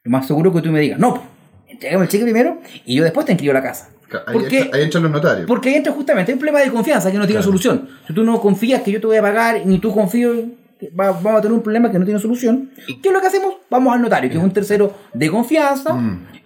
[0.03, 1.22] Lo más seguro que tú me digas, no,
[1.68, 3.90] entrégame el cheque primero y yo después te inscribo la casa.
[4.26, 5.46] Ahí, entra- ahí entran los notarios.
[5.46, 7.44] Porque ahí entra justamente hay un problema de confianza que no tiene Claro.
[7.53, 7.88] solución.
[8.09, 10.46] Si tú no confías que yo te voy a pagar, ni tú confías, que
[10.88, 12.70] va- vamos a tener un problema que no tiene solución.
[13.02, 13.54] ¿Qué es lo que hacemos?
[13.70, 15.94] Vamos al notario, que es un tercero de confianza,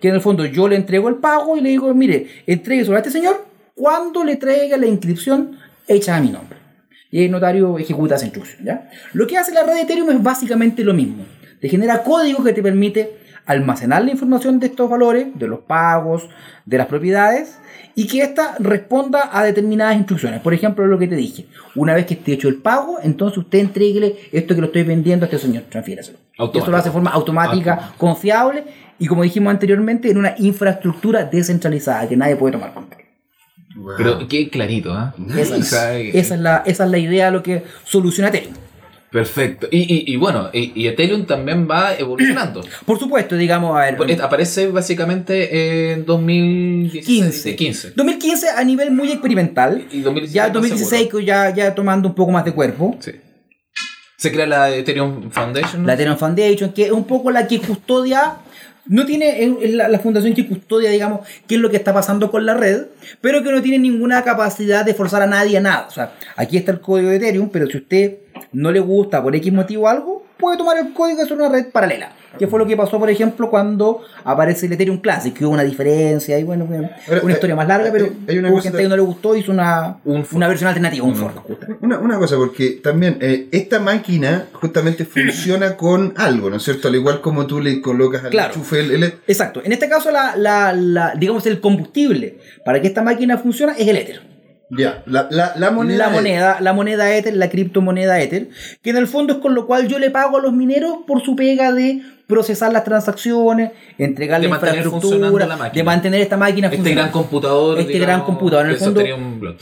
[0.01, 2.99] que en el fondo yo le entrego el pago y le digo, mire, entregue sobre
[2.99, 6.59] a este señor cuando le traiga la inscripción hecha a mi nombre.
[7.11, 8.65] Y el notario ejecuta esa instrucción.
[8.65, 8.91] ¿ya?
[9.13, 11.25] Lo que hace la red de Ethereum es básicamente lo mismo.
[11.61, 16.29] Te genera código que te permite almacenar la información de estos valores, de los pagos,
[16.65, 17.59] de las propiedades,
[17.95, 20.41] y que ésta responda a determinadas instrucciones.
[20.41, 21.47] Por ejemplo, lo que te dije.
[21.75, 25.25] Una vez que esté hecho el pago, entonces usted entreguele esto que lo estoy vendiendo
[25.25, 26.19] a este señor, transfiéraselo.
[26.39, 28.65] Esto lo hace de forma automática, confiable,
[28.99, 33.03] y como dijimos anteriormente, en una infraestructura descentralizada que nadie puede tomar control.
[33.77, 33.95] Wow.
[33.97, 38.29] Pero qué clarito, eh, esa es la, esa es la idea de lo que soluciona
[38.29, 38.55] Ethereum.
[39.15, 39.69] Perfecto.
[39.71, 42.63] Y, y, y bueno, y, y Ethereum también va evolucionando.
[42.85, 43.97] Por supuesto, digamos, a ver.
[43.97, 47.55] Pues, Aparece básicamente en 2015.
[47.55, 47.93] 15.
[47.95, 49.87] 2015 a nivel muy experimental.
[49.93, 51.19] Y 2016 ya más 2016 seguro.
[51.19, 52.97] que ya, ya tomando un poco más de cuerpo.
[52.99, 53.13] Sí.
[54.17, 55.83] Se crea la Ethereum Foundation.
[55.83, 55.87] ¿no?
[55.87, 58.39] La Ethereum Foundation, que es un poco la que custodia,
[58.87, 62.55] no tiene, la fundación que custodia, digamos, qué es lo que está pasando con la
[62.55, 62.87] red,
[63.21, 65.87] pero que no tiene ninguna capacidad de forzar a nadie a nada.
[65.89, 68.19] O sea, aquí está el código de Ethereum, pero si usted
[68.53, 71.71] no le gusta por X motivo algo, puede tomar el código y hacer una red
[71.71, 72.13] paralela.
[72.39, 75.63] Que fue lo que pasó, por ejemplo, cuando aparece el Ethereum Classic, que hubo una
[75.65, 76.67] diferencia y bueno,
[77.23, 79.41] una historia más larga, hay- pero hay una hubo gente que no le gustó y
[79.41, 81.43] hizo una, Un una versión alternativa, un fork.
[81.81, 86.89] Una, una cosa, porque también eh, esta máquina justamente funciona con algo, ¿no es cierto?
[86.89, 88.55] Al igual como tú le colocas al Claro.
[88.55, 89.61] enchufe el, el- Exacto.
[89.65, 93.87] En este caso, la, la- la- digamos, el combustible para que esta máquina funcione es
[93.89, 94.34] el éter.
[94.71, 96.07] Ya, la, la, la moneda.
[96.07, 98.49] la moneda, la moneda Ether, la criptomoneda Ether,
[98.83, 101.23] que en el fondo es con lo cual yo le pago a los mineros por
[101.23, 106.69] su pega de procesar las transacciones, entregar De la infraestructura, la de mantener esta máquina
[106.69, 107.03] Este funcionando.
[107.03, 107.79] gran computador.
[107.79, 109.03] Este digamos, gran computador, en el fondo,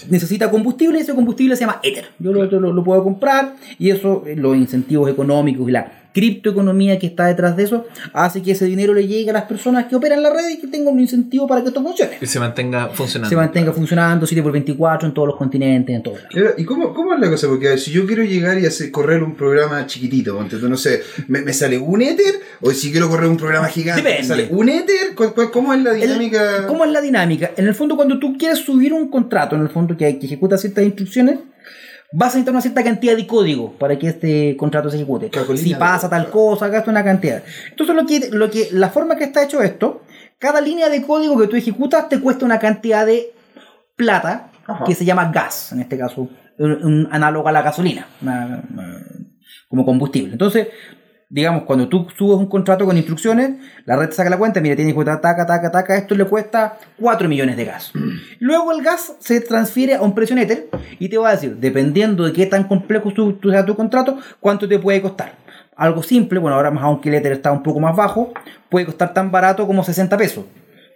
[0.09, 2.07] necesita combustible y ese combustible se llama Ether.
[2.21, 6.99] Yo lo, lo- lo puedo comprar y eso, eh, los incentivos económicos y la criptoeconomía
[6.99, 9.97] que está detrás de eso, hace que ese dinero le llegue a las personas que
[9.97, 12.19] operan la red y que tengan un incentivo para que esto funcione.
[12.19, 13.29] Que se mantenga funcionando.
[13.31, 16.03] Se mantenga funcionando 7 por 24 en todos los continentes, en.
[16.35, 17.49] Mira, ¿Y cómo, cómo es la cosa?
[17.49, 20.77] Porque a ver, si yo quiero llegar y hacer correr un programa chiquitito, tú, no
[20.77, 22.35] sé, ¿me, me sale un Ether?
[22.61, 25.15] O si quiero correr un programa gigante, ¿me sale un Ether?
[25.17, 26.67] ¿Cuál- cuál- ¿Cómo es la El- dinámica?
[26.67, 27.51] ¿Cómo es la dinámica?
[27.57, 30.57] En el fondo, cuando tú quieres subir un contrato, en el fondo que, que ejecuta
[30.59, 31.39] ciertas instrucciones,
[32.13, 35.31] vas a necesitar una cierta cantidad de código para que este contrato se ejecute.
[35.31, 37.43] Calculina si pasa tal cosa, gasta una cantidad.
[37.71, 40.03] Entonces, lo que, lo que, la forma que está hecho esto,
[40.39, 43.33] cada línea de código que tú ejecutas te cuesta una cantidad de
[43.97, 44.85] plata Ajá.
[44.85, 49.07] que se llama gas, en este caso, un, un análogo a la gasolina, una- una-
[49.69, 50.33] como combustible.
[50.33, 50.69] Entonces,
[51.33, 53.53] digamos, cuando tú subes un contrato con instrucciones,
[53.87, 56.27] la red te saca la cuenta, mira, tiene que costar taca, taca, taca, esto le
[56.27, 57.91] cuesta 4 millones de gas.
[58.39, 60.69] Luego el gas se transfiere a un precio Ether
[60.99, 64.79] y te va a decir, dependiendo de qué tan complejo sea tu contrato, cuánto te
[64.79, 65.33] puede costar.
[65.75, 68.35] Algo simple, bueno, ahora más aunque el Ether está un poco más bajo,
[68.69, 70.45] puede costar tan barato como 60 pesos.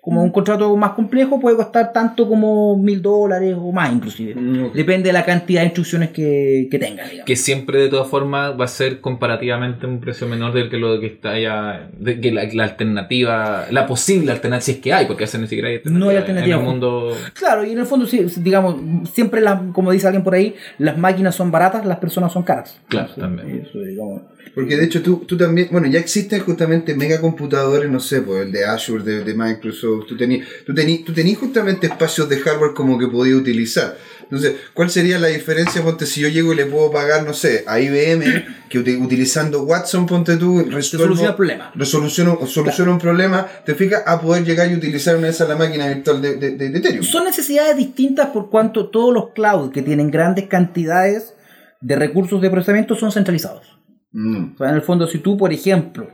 [0.06, 4.36] Como un contrato más complejo puede costar tanto como mil dólares o más inclusive.
[4.36, 4.72] Mm.
[4.72, 7.26] Depende de la cantidad de instrucciones que, que tenga, digamos.
[7.26, 11.00] Que siempre de todas formas va a ser comparativamente un precio menor del que lo
[11.00, 15.06] que está allá, de que la, la alternativa, la posible alternativa, si es que hay,
[15.06, 16.04] porque a veces ni siquiera hay alternativa.
[16.04, 16.54] No hay alternativa.
[16.54, 18.76] En el mundo Claro, y en el fondo, sí, digamos,
[19.10, 22.80] siempre, las, como dice alguien por ahí, las máquinas son baratas, las personas son caras.
[22.88, 23.66] Claro, también.
[23.66, 24.22] eso, digamos.
[24.56, 28.52] Porque de hecho tú, tú también, bueno, ya existen justamente megacomputadores, no sé, pues el
[28.52, 32.72] de Azure, de, de Microsoft, tú tenías tú tení, tú tení justamente espacios de hardware
[32.72, 33.98] como que podías utilizar.
[34.22, 37.64] Entonces, ¿cuál sería la diferencia, ponte, si yo llego y le puedo pagar, no sé,
[37.66, 38.24] a IBM,
[38.70, 41.72] que uti- utilizando Watson, ponte tú, resuelvo- soluciona el problema.
[41.74, 45.56] resoluciono, soluciona un problema, te fijas, a poder llegar y utilizar una de esas la
[45.56, 47.04] máquina virtual de, de, de- de Ethereum.
[47.04, 51.34] Son necesidades distintas por cuanto todos los clouds que tienen grandes cantidades
[51.82, 53.75] de recursos de procesamiento son centralizados.
[54.16, 54.54] Mm.
[54.54, 56.08] O sea, en el fondo, si tú, por ejemplo,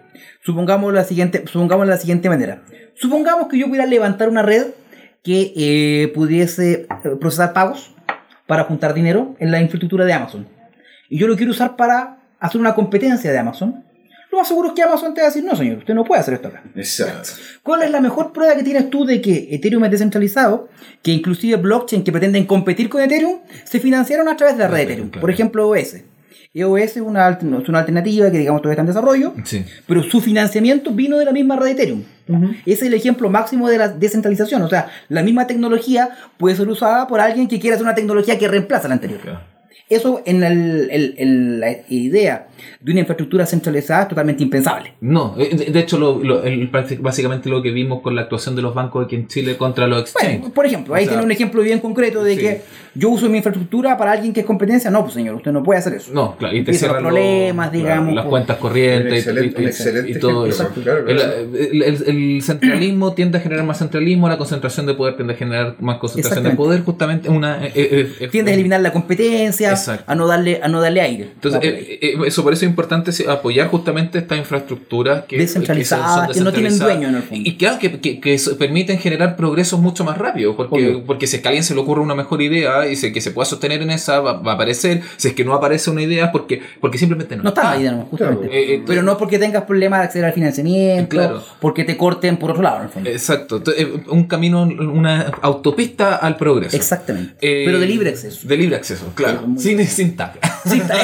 [0.44, 2.64] supongamos la siguiente, supongamos la siguiente manera.
[2.94, 4.66] Supongamos que yo pudiera levantar una red
[5.22, 7.94] que eh, pudiese eh, procesar pagos
[8.48, 10.48] para juntar dinero en la infraestructura de Amazon.
[11.08, 13.84] Y yo lo quiero usar para hacer una competencia de Amazon.
[14.32, 16.22] Lo más seguro es que Amazon te va a decir, no señor, usted no puede
[16.22, 16.64] hacer esto acá.
[16.74, 17.30] Exacto.
[17.62, 20.68] ¿Cuál es la mejor prueba que tienes tú de que Ethereum es descentralizado?
[21.02, 24.78] Que inclusive blockchain que pretenden competir con Ethereum se financiaron a través de la red
[24.78, 25.10] de Ethereum.
[25.10, 25.20] claro.
[25.20, 25.98] Por ejemplo, OS.
[26.54, 29.64] EOS es una, alt- es una alternativa que digamos todavía está en desarrollo, Sí.
[29.86, 32.02] pero su financiamiento vino de la misma red de Ethereum.
[32.66, 34.62] Ese es el ejemplo máximo de la descentralización.
[34.62, 38.38] O sea, la misma tecnología puede ser usada por alguien que quiera hacer una tecnología
[38.38, 39.20] que reemplaza la anterior.
[39.20, 39.40] Claro.
[39.94, 42.48] Eso en, el- el- el- la idea
[42.80, 44.94] de una infraestructura centralizada es totalmente impensable.
[45.00, 48.56] No, eh, de, de hecho, lo, lo- el- básicamente lo que vimos con la actuación
[48.56, 50.40] de los bancos aquí en Chile contra los exchanges.
[50.40, 52.40] Bueno, por ejemplo, ahí O sea, tiene un ejemplo bien concreto de sí.
[52.40, 52.62] que
[52.94, 54.90] yo uso mi infraestructura para alguien que es competencia.
[54.90, 56.12] No, pues señor, usted no puede hacer eso.
[56.12, 59.16] No, claro, y te Empiezan los cierran problemas, los- digamos, las por- cuentas corrientes y-
[59.18, 60.68] excelente- y, excelente y todo eso.
[60.82, 61.32] claro, El, claro.
[61.58, 62.02] el- el-
[62.36, 65.98] el centralismo tiende a generar más centralismo, la concentración de poder tiende a generar más
[65.98, 67.64] concentración de poder, justamente una...
[67.66, 70.04] eh, eh, eh, Tiendes a eliminar la competencia, Exacto.
[70.10, 71.30] a no darle, a no darle aire.
[71.34, 71.68] Entonces, ahí.
[71.68, 76.34] eh, eh, eso por eso es importante sí, apoyar justamente estas infraestructuras que, Descentralizadas, son
[76.34, 77.48] que no tienen dueño en el fondo.
[77.48, 81.04] Y claro, que, que, que permiten generar progresos mucho más rápido, porque, Obvio.
[81.04, 83.20] porque si es que a alguien se le ocurre una mejor idea y se, que
[83.20, 85.02] se pueda sostener en esa, va, va a aparecer.
[85.16, 88.02] Si es que no aparece una idea, porque, porque simplemente no, no está idea, no,
[88.10, 88.46] justamente.
[88.48, 88.54] Claro.
[88.54, 91.42] Eh, eh, Pero no porque tengas problemas de acceder al financiamiento, Claro.
[91.60, 93.10] porque te corten por otro lado, en el fondo.
[93.10, 96.76] Exacto, Entonces, eh, un camino, una autopista al progreso.
[96.76, 97.34] Exactamente.
[97.40, 98.46] Eh, Pero de libre acceso.
[98.46, 99.42] De libre acceso, claro.
[99.46, 100.38] Muy Sin, sin tag.
[100.64, 100.94] Sin ta-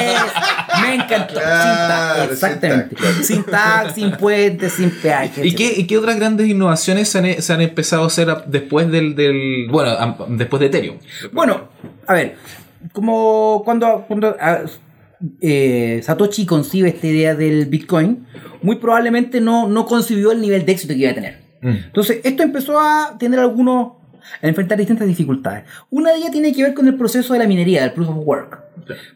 [0.81, 1.33] me encantó.
[1.33, 2.95] Claro, sin tag, exactamente.
[3.23, 3.93] sin tag.
[3.93, 5.45] Sin puentes, sin peaje.
[5.45, 8.89] ¿Y qué, ¿Y qué otras grandes innovaciones se han, se han empezado a hacer después
[8.91, 10.97] del, del bueno, a- después de Ethereum?
[11.33, 11.69] Bueno,
[12.07, 12.35] a ver,
[12.93, 14.35] como cuando, cuando
[15.41, 18.25] eh, Satoshi concibe esta idea del Bitcoin,
[18.61, 21.39] muy probablemente no, no concibió el nivel de éxito que iba a tener.
[21.61, 21.67] Mm.
[21.87, 23.93] Entonces, esto empezó a tener algunos,
[24.41, 25.63] a enfrentar distintas dificultades.
[25.89, 28.17] Una de ellas tiene que ver con el proceso de la minería, del proof of
[28.25, 28.59] work.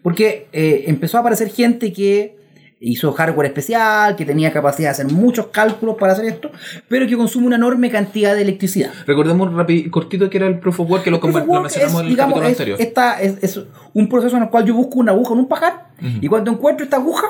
[0.01, 2.41] Porque eh, empezó a aparecer gente que
[2.85, 6.51] hizo hardware especial, que tenía capacidad de hacer muchos cálculos para hacer esto,
[6.89, 8.91] pero que consume una enorme cantidad de electricidad.
[9.07, 11.93] Recordemos rapi- cortito que era el Proof of Work que lo, conver- lo work mencionamos
[11.95, 12.81] es, en el digamos, capítulo es- anterior.
[12.81, 13.59] esta- es, es
[13.93, 15.87] un proceso en el cual yo busco una aguja en un pajar
[16.21, 17.25] y cuando encuentro esta aguja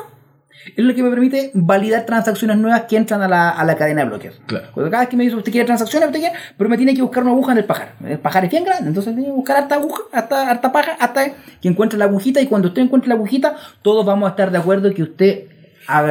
[0.66, 4.04] es lo que me permite validar transacciones nuevas que entran a la, a la cadena
[4.04, 4.40] de bloques.
[4.46, 4.68] Claro.
[4.74, 7.02] Cuando cada vez que me dice usted quiere transacciones, usted quiere, pero me tiene que
[7.02, 7.94] buscar una aguja en el pajar.
[8.06, 11.26] El pajar es bien grande, entonces tiene que buscar harta aguja, harta, harta paja, hasta
[11.62, 14.58] que encuentre la agujita y cuando usted encuentre la agujita, todos vamos a estar de
[14.58, 15.44] acuerdo que usted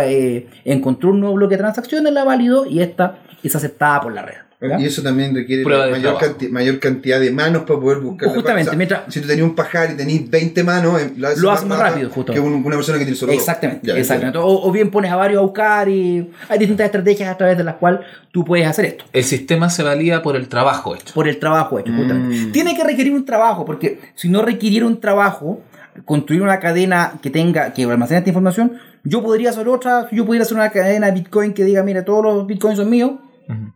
[0.05, 4.23] eh, encontró un nuevo bloque de transacciones, la validó y esta es aceptada por la
[4.23, 4.37] red.
[4.69, 4.81] ¿Ya?
[4.81, 8.29] Y eso también requiere mayor, canti- mayor cantidad de manos para poder buscar.
[8.29, 11.39] la Justamente, mientras- si tú tenías un pajar y tenías 20 manos, eh, lo haces
[11.41, 12.33] Lo haces más rápido justo.
[12.33, 13.33] Que un- una persona que tiene solo.
[13.33, 14.39] Exactamente, Ya, exactamente.
[14.39, 17.65] O, o bien pones a varios a buscar y hay distintas estrategias a través de
[17.65, 19.05] las cuales tú puedes hacer esto.
[19.13, 21.13] El sistema se valida por el trabajo hecho.
[21.15, 22.37] por el trabajo hecho, justamente.
[22.37, 22.53] Mm.
[22.53, 25.61] Tiene que requerir un trabajo, porque si no requiriera un trabajo,
[26.07, 28.73] construir una cadena que tenga, que almacene esta información,
[29.05, 32.05] yo podría hacer otra, si yo pudiera hacer una cadena de Bitcoin que diga, mira,
[32.05, 33.13] todos los Bitcoins son míos,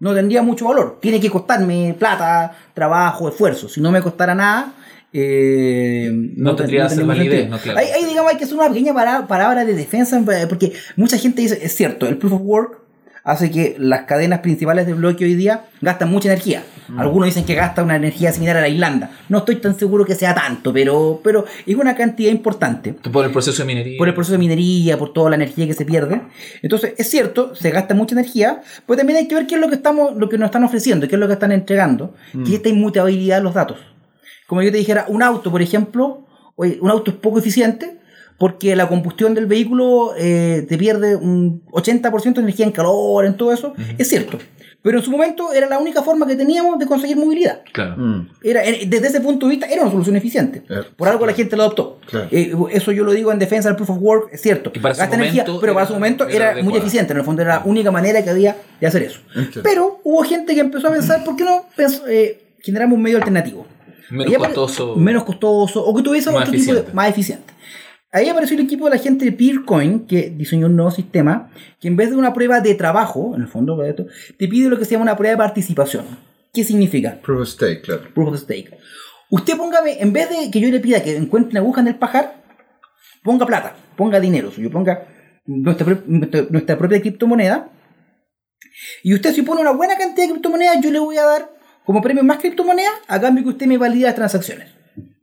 [0.00, 0.98] no tendría mucho valor.
[1.00, 3.68] Tiene que costarme plata, trabajo, esfuerzo.
[3.68, 4.74] Si no me costara nada,
[5.12, 7.79] eh, No tendría ningún validez, no, claro.
[7.79, 11.59] Ahí, ahí, digamos, hay que hacer una pequeña palabra de defensa, porque mucha gente dice,
[11.62, 12.81] es cierto, el proof of work
[13.24, 16.62] hace que las cadenas principales de bloque hoy día gastan mucha energía.
[16.88, 16.99] Mm.
[17.01, 19.11] Algunos dicen que gasta una energía similar a la Irlanda.
[19.29, 22.92] No estoy tan seguro que sea tanto, pero, pero es una cantidad importante.
[22.92, 23.99] Por el proceso de minería.
[23.99, 26.22] Por el proceso de minería, por toda la energía que se pierde.
[26.62, 29.68] Entonces, es cierto, se gasta mucha energía, pero también hay que ver qué es lo
[29.68, 32.42] que estamos, lo que nos están ofreciendo, qué es lo que están entregando, Mm.
[32.44, 33.79] que es esta inmutabilidad de los datos.
[34.46, 37.95] Como yo te dijera, un auto, por ejemplo, un auto es poco eficiente
[38.38, 43.37] porque la combustión del vehículo eh, te pierde un 80% de energía en calor, en
[43.37, 43.75] todo eso.
[43.99, 44.38] Es cierto.
[44.83, 47.62] Pero en su momento era la única forma que teníamos de conseguir movilidad.
[47.72, 47.96] Claro.
[47.96, 48.29] Mm.
[48.44, 50.62] Era, desde ese punto de vista era una solución eficiente.
[50.62, 50.85] Claro.
[50.94, 51.99] Por algo la gente lo adoptó.
[52.09, 52.29] Claro.
[52.31, 54.70] Eh, eso yo lo digo en defensa del proof of work, es cierto.
[54.70, 57.12] Que para su Gasta energía, momento pero para era- su momento era era, muy eficiente.
[57.14, 59.18] En el fondo era la única manera que había de hacer eso.
[59.64, 63.16] Pero hubo gente que empezó a pensar, ¿por qué no pens- eh, generamos un medio
[63.16, 63.66] alternativo?
[64.11, 64.94] Menos costoso.
[64.94, 67.53] Menos costoso, o que tuviese Más otro tipo de, más eficiente.
[68.16, 71.87] Ahí apareció el equipo de la gente de Peercoin que diseñó un nuevo sistema que
[71.87, 74.07] en vez de una prueba de trabajo, en el fondo, para esto,
[74.38, 76.07] te pide lo que se llama una prueba de participación.
[76.50, 77.20] ¿Qué significa?
[77.20, 78.05] Proof of stake, claro.
[78.14, 78.70] Proof of stake.
[79.29, 81.96] Usted póngame, en vez de que yo le pida que encuentre una aguja en el
[81.96, 82.42] pajar,
[83.22, 85.09] ponga plata, ponga dinero suyo, ponga
[85.44, 87.70] nuestra, nuestra propia criptomoneda.
[89.02, 91.50] Y usted si pone una buena cantidad de criptomonedas, yo le voy a dar
[91.85, 94.70] como premio más criptomonedas a cambio que usted me valide las transacciones.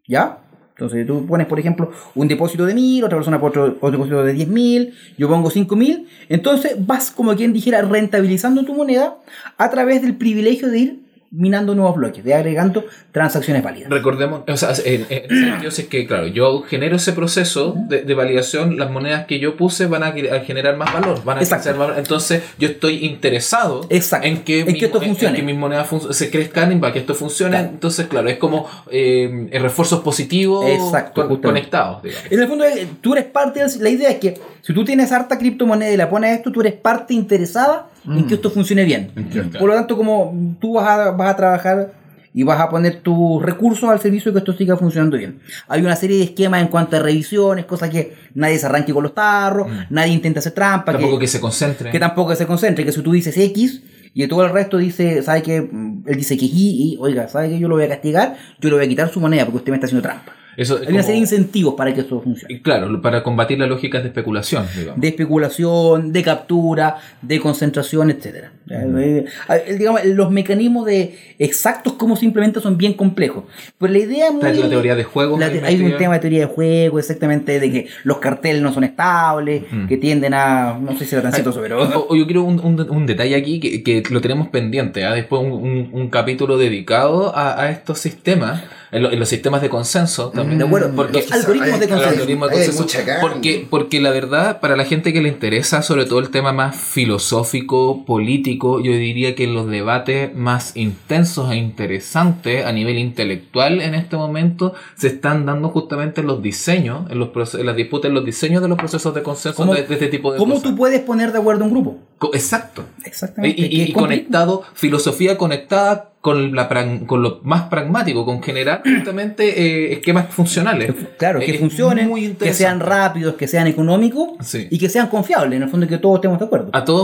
[0.07, 0.42] ¿Ya?
[0.75, 4.23] Entonces tú pones, por ejemplo, un depósito de 1000, otra persona pone otro, otro depósito
[4.23, 9.17] de 10.000, yo pongo 5.000, entonces vas como quien dijera rentabilizando tu moneda
[9.57, 11.02] a través del privilegio de ir
[11.35, 13.89] minando nuevos bloques, de agregando transacciones válidas.
[13.89, 17.73] Recordemos, o sea, en, en ese sentido, si es que, claro, yo genero ese proceso
[17.89, 21.37] de, de validación, las monedas que yo puse van a, a generar más valor, van
[21.37, 21.95] a crecer más valor.
[21.97, 24.27] Entonces, yo estoy interesado Exacto.
[24.27, 25.35] en que, En mi- que esto en- en funcione.
[25.37, 27.57] que mis monedas fun- se crezcan y para que esto funcione.
[27.57, 27.69] Claro.
[27.73, 32.31] Entonces, claro, es como eh, refuerzos positivos Exacto, con- conectados, digamos.
[32.31, 35.37] En el fondo, eh, tú eres parte La idea es que si tú tienes harta
[35.39, 39.11] criptomoneda y la pones a esto, tú eres parte interesada en que esto funcione bien.
[39.15, 39.59] Entiendo.
[39.59, 41.93] Por lo tanto, como tú vas a, vas a trabajar
[42.33, 45.39] y vas a poner tus recursos al servicio de que esto siga funcionando bien.
[45.67, 49.03] Hay una serie de esquemas en cuanto a revisiones, cosas que nadie se arranque con
[49.03, 51.91] los tarros, nadie intenta hacer trampa, Tampoco que, que se concentre.
[51.91, 53.83] que tampoco se concentre, que si tú dices X
[54.15, 57.59] y todo el resto dice, ¿sabe que Él dice que Y, y oiga, ¿sabe que
[57.59, 58.35] yo lo voy a castigar?
[58.59, 60.33] Yo le voy a quitar su moneda porque usted me está haciendo trampa.
[60.55, 62.53] Eso es Hay como- incentivos para que esto funcione.
[62.53, 65.01] y claro, para combatir las lógicas de especulación, digamos.
[65.01, 68.51] de especulación, de captura, de concentración, etcétera.
[68.69, 73.43] Eh, eh, digamos, los mecanismos de exactos como simplemente son bien complejos.
[73.77, 74.57] Pero la idea es Está muy...
[74.59, 77.71] la teoría de juegos la te- hay un tema de teoría de juego, exactamente, de
[77.71, 79.87] que los carteles no son estables, Mm.
[79.87, 80.77] que tienden a...
[80.79, 81.81] No sé si era tan cierto eso, pero...
[81.83, 85.13] O- o yo quiero un, un- un detalle aquí que, que lo tenemos pendiente, ¿ah?
[85.13, 88.63] después un, un- un capítulo dedicado a, a estos sistemas,
[88.93, 90.59] en, lo- en los sistemas de consenso también.
[90.59, 92.09] De acuerdo, porque los algoritmos de hay- consenso.
[92.09, 92.85] algoritmo de consenso,
[93.21, 96.75] porque, porque la verdad, para la gente que le interesa, sobre todo el tema más
[96.75, 103.95] filosófico, político, yo diría que los debates más intensos e interesantes a nivel intelectual en
[103.95, 108.15] este momento se están dando justamente en los diseños, en, los en las disputas, en
[108.15, 110.69] los diseños de los procesos de consenso ¿Cómo- de, de este tipo de ¿Cómo cosas.
[110.69, 111.97] tú puedes poner de acuerdo un grupo?
[112.33, 112.83] Exacto.
[113.03, 113.61] Y, Exactamente.
[113.61, 116.69] y- conectado, filosofía conectada con, la,
[117.05, 120.93] con lo más pragmático, con generar justamente eh, esquemas funcionales.
[121.19, 124.67] Claro, que funcionen, muy que sean rápidos, que sean económicos Sí.
[124.71, 126.69] y que sean confiables, en el fondo que todos estemos de acuerdo.
[126.71, 127.03] A toda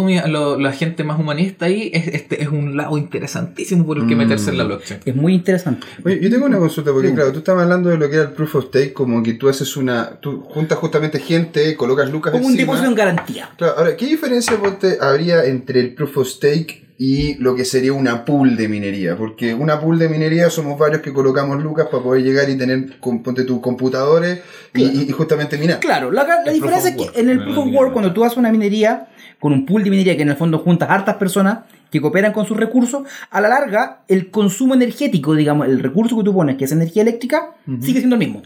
[0.58, 4.20] la gente más humanista ahí, es, este es un lado interesantísimo por el que Mm.
[4.20, 5.02] meterse en la blockchain.
[5.04, 5.86] Es muy interesante.
[6.06, 7.14] Oye, yo tengo una consulta, porque Sí.
[7.16, 9.50] claro, tú estabas hablando de lo que era el proof of stake, como que tú
[9.50, 10.12] haces una.
[10.22, 13.50] Tú juntas justamente gente, colocas lucas Como un depósito en garantía.
[13.58, 17.94] Claro, ahora, ¿qué diferencia ponte, habría entre el proof of stake y lo que sería
[17.94, 19.16] una pool de minería.
[19.16, 23.00] Porque una pool de minería somos varios que colocamos lucas para poder llegar y tener,
[23.00, 24.42] con- ponte tus computadores
[24.74, 25.80] y, y- y justamente minar.
[25.80, 28.52] Claro, la, diferencia es que work, en el proof of work, cuando tú haces una
[28.52, 29.08] minería
[29.40, 32.46] con un pool de minería que en el fondo juntas hartas personas que cooperan con
[32.46, 36.66] sus recursos, a la larga el consumo energético, digamos, el recurso que tú pones, que
[36.66, 38.44] es energía eléctrica, sigue siendo el mismo.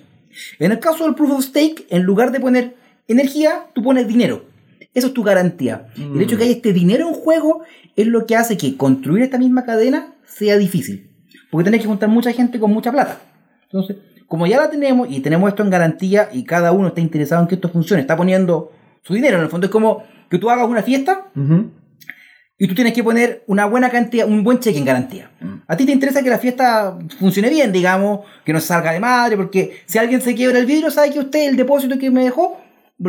[0.59, 2.75] En el caso del proof of stake, en lugar de poner
[3.07, 4.45] energía, tú pones dinero.
[4.93, 5.87] Eso es tu garantía.
[5.97, 7.63] El hecho de que haya este dinero en juego
[7.95, 11.09] es lo que hace que construir esta misma cadena sea difícil.
[11.49, 13.19] Porque tenés que juntar mucha gente con mucha plata.
[13.63, 17.41] Entonces, como ya la tenemos y tenemos esto en garantía y cada uno está interesado
[17.41, 18.71] en que esto funcione, está poniendo
[19.01, 21.69] su dinero, en el fondo es como que tú hagas una fiesta Ujú.
[22.57, 25.29] y tú tienes que poner una buena cantidad, un buen cheque en garantía.
[25.67, 29.37] A ti te interesa que la fiesta funcione bien, digamos, que no salga de madre,
[29.37, 32.57] porque si alguien se quiebra el vidrio, sabe que usted el depósito que me dejó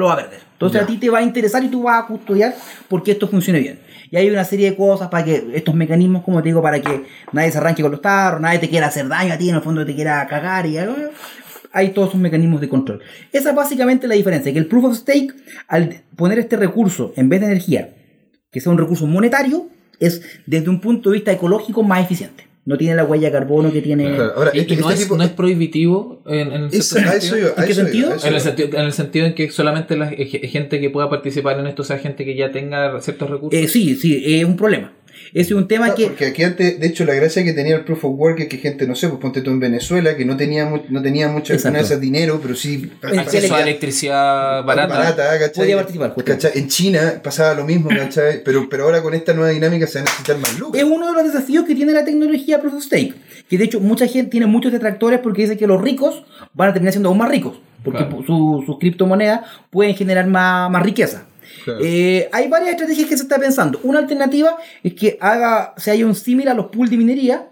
[0.01, 0.41] lo va a perder.
[0.53, 0.85] Entonces Ya.
[0.85, 2.55] a ti te va a interesar y tú vas a custodiar
[2.89, 3.79] porque esto funcione bien.
[4.11, 7.05] Y hay una serie de cosas para que estos mecanismos, como te digo, para que
[7.33, 9.63] nadie se arranque con los tarros, nadie te quiera hacer daño a ti, en el
[9.63, 10.95] fondo te quiera cagar y algo.
[11.73, 13.01] Hay todos esos mecanismos de control.
[13.33, 15.35] Esa es básicamente la diferencia, que el proof of stake,
[15.67, 17.91] al poner este recurso en vez de energía,
[18.53, 19.67] que sea un recurso monetario,
[19.99, 22.44] es desde un punto de vista ecológico más eficiente.
[22.67, 24.15] No tiene la huella de carbono que tiene...
[24.15, 26.95] Claro, Ahora, Y, este, y no, este es, tipo- no es prohibitivo en, en Eso-
[26.97, 27.49] cierto a eso sentido.
[27.49, 28.17] yo- a ¿En qué yo, sentido?
[28.25, 31.59] En el, sentido, en el sentido en que solamente la eh, gente que pueda participar
[31.61, 33.61] en esto sea gente que ya tenga ciertos recursos.
[33.61, 34.93] Eh, sí, sí, es un problema.
[35.33, 36.07] Ese es un tema Ah, que...
[36.07, 38.59] Porque aquí antes, de hecho, la gracia que tenía el Proof of Work es que
[38.59, 42.01] gente, no sé, pues ponte tú en Venezuela, que no tenía, no tenía mucho esas
[42.01, 45.39] dinero, pero sí Acceso a electricidad barata.
[45.39, 45.53] ¿cachai?
[45.55, 46.15] Podía participar.
[46.55, 48.43] En China pasaba lo mismo, ¿cachai?
[48.45, 50.81] Pero, pero ahora con esta nueva dinámica se va a necesitar más lucas.
[50.81, 53.15] Es uno de los desafíos que tiene la tecnología Proof of Stake.
[53.49, 56.73] Que de hecho mucha gente tiene muchos detractores porque dice que los ricos van a
[56.73, 57.59] terminar siendo aún más ricos.
[57.83, 58.23] Porque Claro.
[58.27, 61.27] su- sus criptomonedas pueden generar más, más riqueza.
[61.65, 61.81] Claro.
[61.83, 63.81] Eh, hay varias estrategias que se está pensando.
[63.83, 67.49] Una alternativa es que haga, se haya un símil a los pools de minería,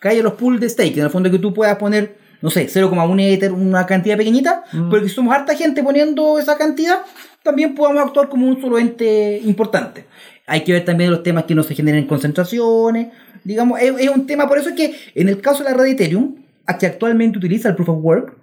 [0.00, 2.66] que haya los pools de stake, en el fondo que tú puedas poner, no sé,
[2.68, 7.00] 0,1 Ether, una cantidad pequeñita, pero que si somos harta gente poniendo esa cantidad,
[7.42, 10.04] también podamos actuar como un solo ente importante.
[10.46, 13.08] Hay que ver también los temas que no se generen concentraciones.
[13.42, 15.86] Digamos, es, es un tema, por eso es que en el caso de la red
[15.86, 16.36] Ethereum,
[16.66, 18.36] a que actualmente utiliza el Proof of Work,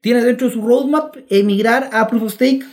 [0.00, 2.64] tiene dentro de su roadmap emigrar a Proof of Stake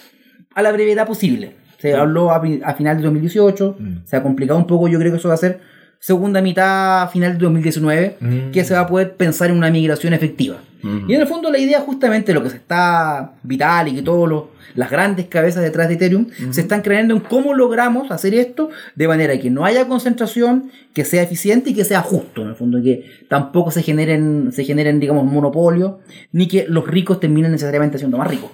[0.54, 1.56] a la brevedad posible.
[1.78, 5.18] Se habló a, a final de 2018, se ha complicado un poco, yo creo que
[5.18, 5.60] eso va a ser
[6.00, 8.52] segunda mitad, final de 2019, Mm.
[8.52, 10.58] que se va a poder pensar en una migración efectiva.
[11.08, 14.30] Y en el fondo la idea justamente lo que se está vital y que todos
[14.30, 14.44] los
[14.76, 19.08] las grandes cabezas detrás de Ethereum se están creando en cómo logramos hacer esto de
[19.08, 22.80] manera que no haya concentración, que sea eficiente y que sea justo, en el fondo
[22.82, 25.94] que tampoco se generen se generen digamos monopolios
[26.32, 28.52] ni que los ricos terminen necesariamente siendo más ricos.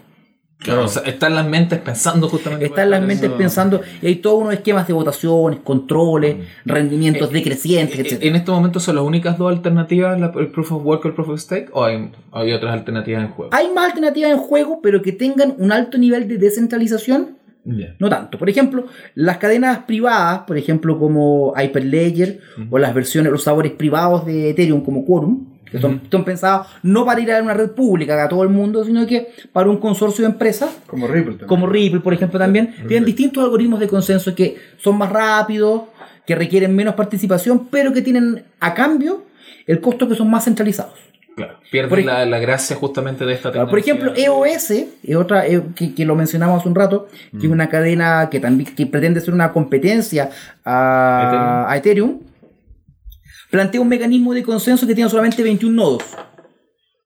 [0.63, 2.65] Claro, o sea, están las mentes pensando justamente.
[2.65, 3.37] Están las mentes eso.
[3.37, 8.23] pensando y hay todos unos esquemas de votaciones, controles, rendimientos decrecientes, Eh, etc.
[8.23, 11.13] ¿En estos momentos son las únicas dos alternativas, la- el Proof of Work o el
[11.13, 11.69] Proof of Stake?
[11.73, 13.49] ¿O hay, hay otras alternativas en juego?
[13.53, 17.37] Hay más alternativas en juego, pero que tengan un alto nivel de descentralización,
[17.99, 18.37] no tanto.
[18.37, 18.85] Por ejemplo,
[19.15, 22.39] las cadenas privadas, por ejemplo, como Hyperledger,
[22.69, 27.03] o las versiones, los sabores privados de Ethereum como Quorum, que son, son pensados no
[27.05, 30.23] para ir a una red pública a todo el mundo, sino que para un consorcio
[30.23, 31.47] de empresas, Como Ripple también.
[31.49, 35.81] como Ripple, por ejemplo, también, tienen distintos algoritmos de consenso que son más rápidos,
[36.25, 39.25] que requieren menos participación, pero que tienen a cambio
[39.67, 40.93] el costo que son más centralizados.
[41.35, 41.55] Claro.
[41.71, 44.13] Pierde Por ej- la, la gracia justamente de esta Claro, por tecnología.
[44.13, 44.71] ejemplo, EOS,
[45.03, 48.39] es otra eh, que, que lo mencionamos hace un rato, que es una cadena que
[48.39, 50.29] también que pretende ser una competencia
[50.63, 52.19] a a Ethereum,
[53.53, 56.03] plantea un mecanismo de consenso que tiene solamente 21 nodos.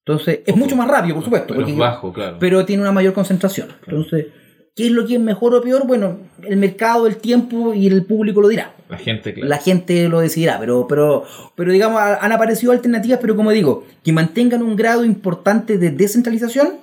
[0.06, 1.48] Entonces, es mucho más rápido, por supuesto.
[1.54, 2.38] Pero porque- bajo, claro.
[2.40, 3.68] pero tiene una mayor concentración.
[3.86, 4.28] Entonces,
[4.74, 5.86] ¿qué es lo que es mejor o peor?
[5.86, 8.74] Bueno, el mercado, el tiempo y el público lo dirá.
[8.88, 9.50] La gente, claro.
[9.50, 11.26] La gente lo decidirá, pero, pero,
[11.56, 15.92] pero digamos, ha- han aparecido alternativas, pero como digo, que mantengan un grado importante de
[15.92, 16.76] descentralización,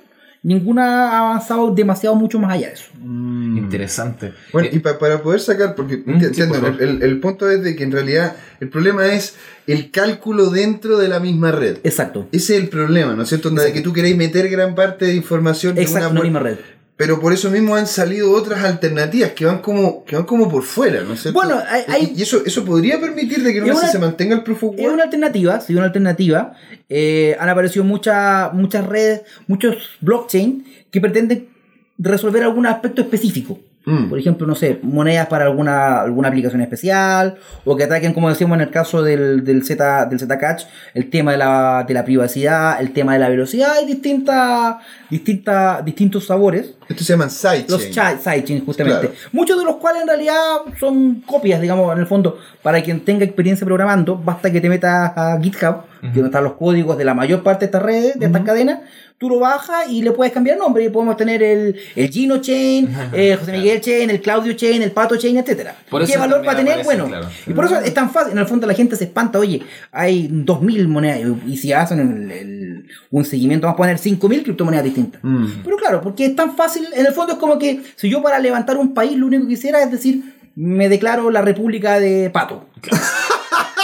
[0.45, 2.85] ninguna ha avanzado demasiado mucho más allá de eso.
[3.03, 3.57] Mm.
[3.57, 4.33] Interesante.
[4.53, 7.49] Bueno, Eh, y pa- para poder sacar, porque Mm, sí, entiendo, por el, el- punto
[7.49, 9.35] es de que en realidad el problema es
[9.65, 11.77] el cálculo dentro de la misma red.
[11.83, 12.27] Exacto.
[12.31, 13.49] Ese es el problema, ¿no es cierto?
[13.49, 16.57] De que tú queréis meter gran parte de información en Exacto, una una misma red.
[16.97, 20.63] Pero por eso mismo han salido otras alternativas que van como, que van como por
[20.63, 21.37] fuera, ¿no es cierto?
[21.41, 24.63] Bueno, hay- y, eso, eso podría permitir de que no Es se mantenga el proof
[24.63, 24.93] of Es work.
[24.93, 26.53] una alternativa, sí, una alternativa.
[26.87, 31.49] Eh, han aparecido muchas muchas redes, muchos blockchain que pretenden
[31.97, 33.59] resolver algún aspecto específico.
[33.85, 34.09] Mm.
[34.09, 38.55] Por ejemplo, no sé, monedas para alguna, alguna aplicación especial, o que ataquen, como decíamos
[38.55, 42.81] en el caso del, del Z, del Zcash, el tema de la, de la privacidad,
[42.81, 44.77] el tema de la velocidad y distintas,
[45.09, 46.73] distintas, distintos sabores.
[46.89, 47.65] Estos se llaman sidechain.
[47.69, 49.07] Los sidechains, justamente.
[49.07, 49.15] Claro.
[49.31, 52.39] Muchos de los cuales en realidad son copias, digamos, en el fondo.
[52.61, 55.83] Para quien tenga experiencia programando, basta que te metas a GitHub,
[56.13, 58.79] que donde están los códigos de la mayor parte de estas redes, de estas cadenas.
[59.17, 60.83] Tú lo bajas y le puedes cambiar nombre.
[60.83, 64.91] Y podemos tener el, el Gino Chain, el José Miguel Chain, el Claudio Chain, el
[64.91, 65.73] Pato Chain, etcétera.
[65.89, 66.83] Por ¿Qué valor va a tener?
[66.83, 67.29] Bueno, claro.
[67.47, 68.33] y por eso es tan fácil.
[68.33, 69.39] En el fondo la gente se espanta.
[69.39, 69.61] Oye,
[69.93, 71.21] hay 2.000 monedas.
[71.47, 75.23] Y si hacen el- el- un seguimiento, vamos a poner 5.000 criptomonedas distintas.
[75.23, 75.45] Mm.
[75.63, 78.37] Pero claro, porque es tan fácil, en el fondo es como que si yo para
[78.39, 82.65] levantar un país lo único que quisiera es decir, me declaro la República de Pato.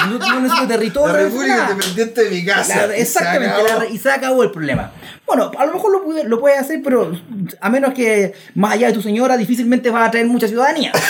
[0.09, 1.13] No, no necesito territorio.
[1.13, 1.67] La República.
[1.71, 2.87] Independiente de mi casa.
[2.87, 4.91] La- Y se exactamente, la- y se acabó el problema.
[5.25, 7.11] Bueno, a lo mejor lo, lo puedes hacer, pero
[7.61, 10.91] a menos que más allá de tu señora, difícilmente vas a traer mucha ciudadanía.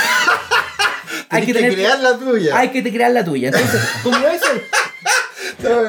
[1.29, 2.57] Tenés que crear la tuya.
[2.57, 3.47] Hay que te crear la tuya.
[3.49, 4.45] Entonces, como eso,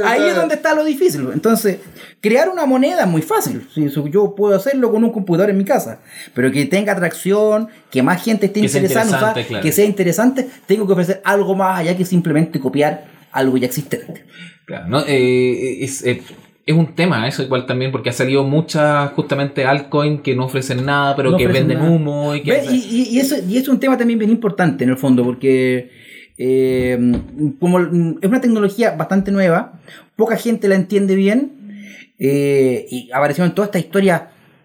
[0.04, 1.28] Ahí es donde está lo difícil.
[1.32, 1.78] Entonces,
[2.20, 3.66] crear una moneda es muy fácil.
[4.10, 6.00] Yo puedo hacerlo con un computador en mi casa.
[6.34, 9.62] Pero que tenga atracción, que más gente esté Que interesada en usar, interesante, claro.
[9.62, 14.24] que sea interesante, tengo que ofrecer algo más allá que simplemente copiar algo ya existente.
[14.66, 15.00] Claro, ¿no?
[15.06, 16.22] Eh, es, eh,
[16.64, 20.86] es un tema eso igual también porque ha salido muchas justamente altcoins que no ofrecen
[20.86, 21.90] nada pero No que venden nada.
[21.90, 24.90] humo y que y- y eso, y eso es un tema también bien importante en
[24.90, 25.90] el fondo, porque
[26.44, 26.98] eh,
[27.60, 27.86] como es
[28.28, 29.78] una tecnología bastante nueva,
[30.16, 31.52] poca gente la entiende bien,
[32.18, 34.22] eh, y aparecieron todas estas historias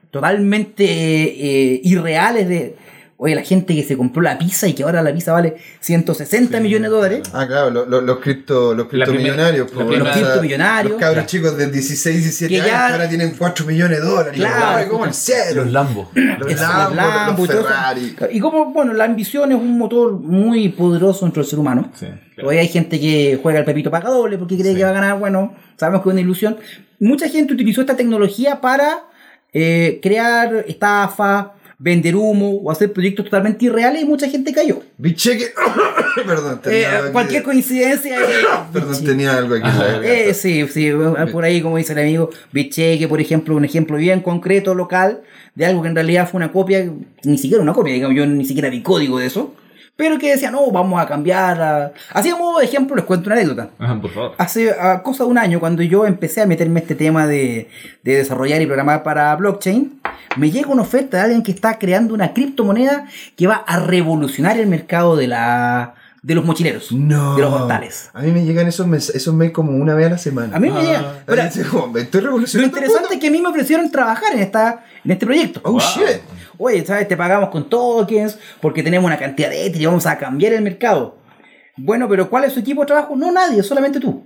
[0.09, 2.75] totalmente eh, irreales de,
[3.19, 6.59] oye, la gente que se compró la pizza y que ahora la pizza vale 160
[6.59, 7.21] millones de dólares.
[7.33, 9.69] Ah, claro, lo- lo- los cripto, los criptomillonarios.
[9.71, 10.91] sea, Los criptomillonarios.
[10.91, 11.27] Los cabros Claro.
[11.27, 14.33] chicos de 16, 17 Que años ya- que ahora tienen 4 millones de dólares.
[14.35, 14.77] Claro.
[14.77, 15.63] Ay, como el cielo.
[15.63, 17.57] los Lambo Los Eso, Lambo, los Lambo y los.
[17.65, 18.15] Ferrari.
[18.31, 21.91] Y como, bueno, la ambición es un motor muy poderoso dentro del ser humano.
[21.95, 22.19] Sí, claro.
[22.35, 24.77] Todavía hay gente que juega el pepito paga doble porque cree Sí.
[24.77, 25.17] que va a ganar.
[25.19, 26.57] Bueno, sabemos que es una ilusión.
[26.99, 29.05] Mucha gente utilizó esta tecnología para
[29.53, 34.81] eh, crear estafa, vender humo o hacer proyectos totalmente irreales y mucha gente cayó.
[34.97, 35.47] Bicheque.
[36.25, 37.11] Perdón, Eh, tenía algo aquí.
[37.13, 38.19] cualquier coincidencia.
[38.19, 38.23] eh,
[38.73, 39.67] Perdón, tenía algo aquí.
[39.67, 40.07] en la garganta.
[40.13, 40.89] eh, sí, sí,
[41.31, 45.21] por ahí, como dice el amigo, Bicheque, por ejemplo, un ejemplo bien concreto, local,
[45.55, 46.89] de algo que en realidad fue una copia,
[47.23, 49.53] ni siquiera una copia, digamos, yo ni siquiera vi código de eso,
[49.97, 51.61] pero que decía, no, vamos a cambiar.
[51.61, 51.91] a-".
[52.13, 53.69] Así como ejemplo, les cuento una anécdota.
[53.77, 56.83] Ajá, por favor Hace ah, cosa de un año, cuando yo empecé a meterme en
[56.83, 57.69] este tema de,
[58.03, 59.99] de desarrollar y programar para blockchain,
[60.37, 64.57] me llega una oferta de alguien que está creando una criptomoneda que va a revolucionar
[64.57, 67.35] el mercado de la de los mochileros, No.
[67.35, 68.09] de los portales.
[68.13, 70.57] A mí me llegan esos, mens- esos mails como una vez a la semana.
[70.57, 70.83] A mí me Ah.
[70.83, 70.99] llega.
[71.27, 72.75] Ahora, Ahora, como, estoy lo revolucionando.
[72.75, 75.61] interesante es que a mí me ofrecieron trabajar en, esta, en este proyecto.
[75.63, 75.79] Oh Wow.
[75.79, 76.21] shit.
[76.57, 77.07] Oye, ¿sabes?
[77.07, 81.17] Te pagamos con tokens porque tenemos una cantidad de y vamos a cambiar el mercado.
[81.75, 83.15] Bueno, pero ¿cuál es su equipo de trabajo?
[83.15, 84.25] No nadie, solamente tú.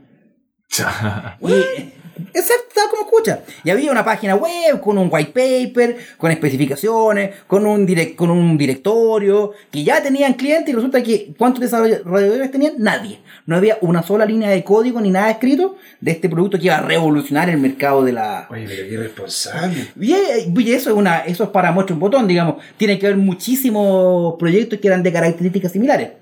[1.41, 1.93] Y,
[2.33, 3.39] exacto, tal como escucha.
[3.63, 8.29] Y había una página web con un white paper, con especificaciones, con un, direct, con
[8.29, 12.73] un directorio, que ya tenían clientes y resulta que ¿cuántos desarrolladores tenían?
[12.77, 13.19] Nadie.
[13.45, 16.77] No había una sola línea de código ni nada escrito de este producto que iba
[16.77, 18.47] a revolucionar el mercado de la...
[18.49, 19.87] Oye, pero qué irresponsable.
[19.99, 22.55] Y, eh, y eso es una eso es para muestra un botón, digamos.
[22.77, 26.20] Tiene que haber muchísimos proyectos que eran de características similares.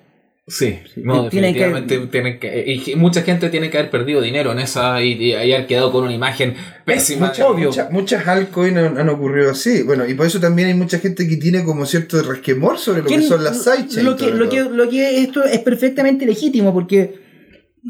[0.50, 4.60] Sí, no, Tienen que- tienen que, y mucha gente tiene que haber perdido dinero en
[4.60, 7.32] esa y, y haber quedado con una imagen pésima.
[7.46, 7.68] Obvio.
[7.70, 9.84] Mucha- muchas altcoins han, han ocurrido así.
[9.84, 13.08] Bueno, y por eso también hay mucha gente que tiene como cierto resquemor sobre lo
[13.08, 14.04] que ¿Quién- son las sidechains.
[14.04, 17.30] Lo que, lo, que, lo que esto es perfectamente legítimo porque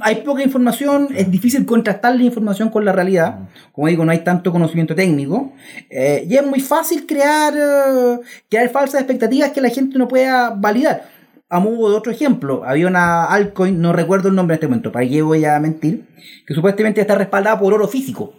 [0.02, 3.40] hay poca información, es difícil contrastar la información con la realidad.
[3.72, 5.54] Como digo, no hay tanto conocimiento técnico.
[5.90, 10.50] eh, y es muy fácil crear, eh, crear falsas expectativas que la gente no pueda
[10.52, 11.18] validar.
[11.50, 14.92] A modo de otro ejemplo, había una altcoin, no recuerdo el nombre en este momento,
[14.92, 16.04] para qué voy a mentir,
[16.46, 18.34] que supuestamente está respaldada por oro físico.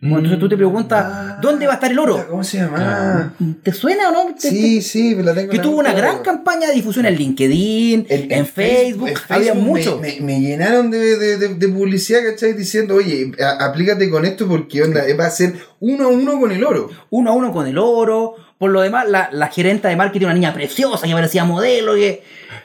[0.00, 2.26] Bueno, entonces tú te preguntas, ¿dónde va a estar el oro?
[2.28, 3.34] ¿Cómo se llama?
[3.62, 4.34] ¿Te suena o no?
[4.34, 8.46] ¿Te- Sí, sí, la tengo que tuvo una gran campaña de difusión en LinkedIn, en,
[8.46, 9.98] Facebook, en había mucho.
[10.00, 12.52] Me, me- me llenaron de, de- de- de publicidad, ¿cachai?
[12.54, 16.50] Diciendo, oye, a- aplícate con esto porque onda, va a ser uno a uno con
[16.50, 16.90] el oro.
[17.10, 18.34] Uno a uno con el oro.
[18.58, 22.22] Por lo demás, la, la gerenta de marketing, una niña preciosa que parecía modelo, que,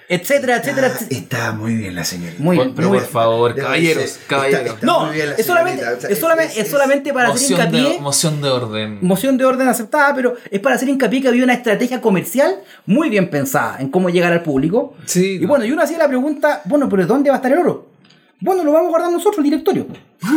[0.10, 0.91] etcétera, etcétera.
[0.99, 2.41] Ah, está muy bien la señorita.
[2.41, 4.62] Muy, Por- pero muy- por favor, caballeros, caballeros.
[4.62, 7.14] está- está No, muy bien la es solamente, señorita, o sea, es solamente, es solamente
[7.14, 7.82] para hacer hincapié.
[7.93, 8.99] de, moción de orden.
[9.01, 12.55] moción de orden aceptada, pero es para hacer hincapié que había una estrategia comercial
[12.86, 14.95] muy bien pensada en cómo llegar al público.
[15.05, 17.60] Sí, Y bueno, y uno hacía la pregunta, bueno, pero ¿dónde va a estar el
[17.60, 17.88] oro?
[18.39, 19.88] Bueno, lo vamos a guardar nosotros, el directorio.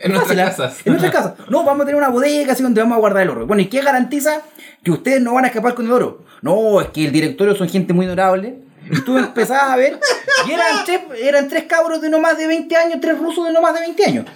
[0.00, 0.44] En nuestras Fácil, ¿eh?
[0.44, 0.86] casas.
[0.86, 1.32] En nuestras casas.
[1.50, 3.46] No, vamos a tener una bodega así donde vamos a guardar el oro.
[3.46, 4.42] Bueno, ¿y qué garantiza
[4.84, 6.24] que ustedes no van a escapar con el oro?
[6.42, 8.58] No, es que el directorio son gente muy honorable.
[8.90, 9.98] Y tú empezabas a ver,
[10.46, 13.52] y eran tres, eran tres cabros de no más de 20 años, tres rusos de
[13.52, 14.26] no más de 20 años.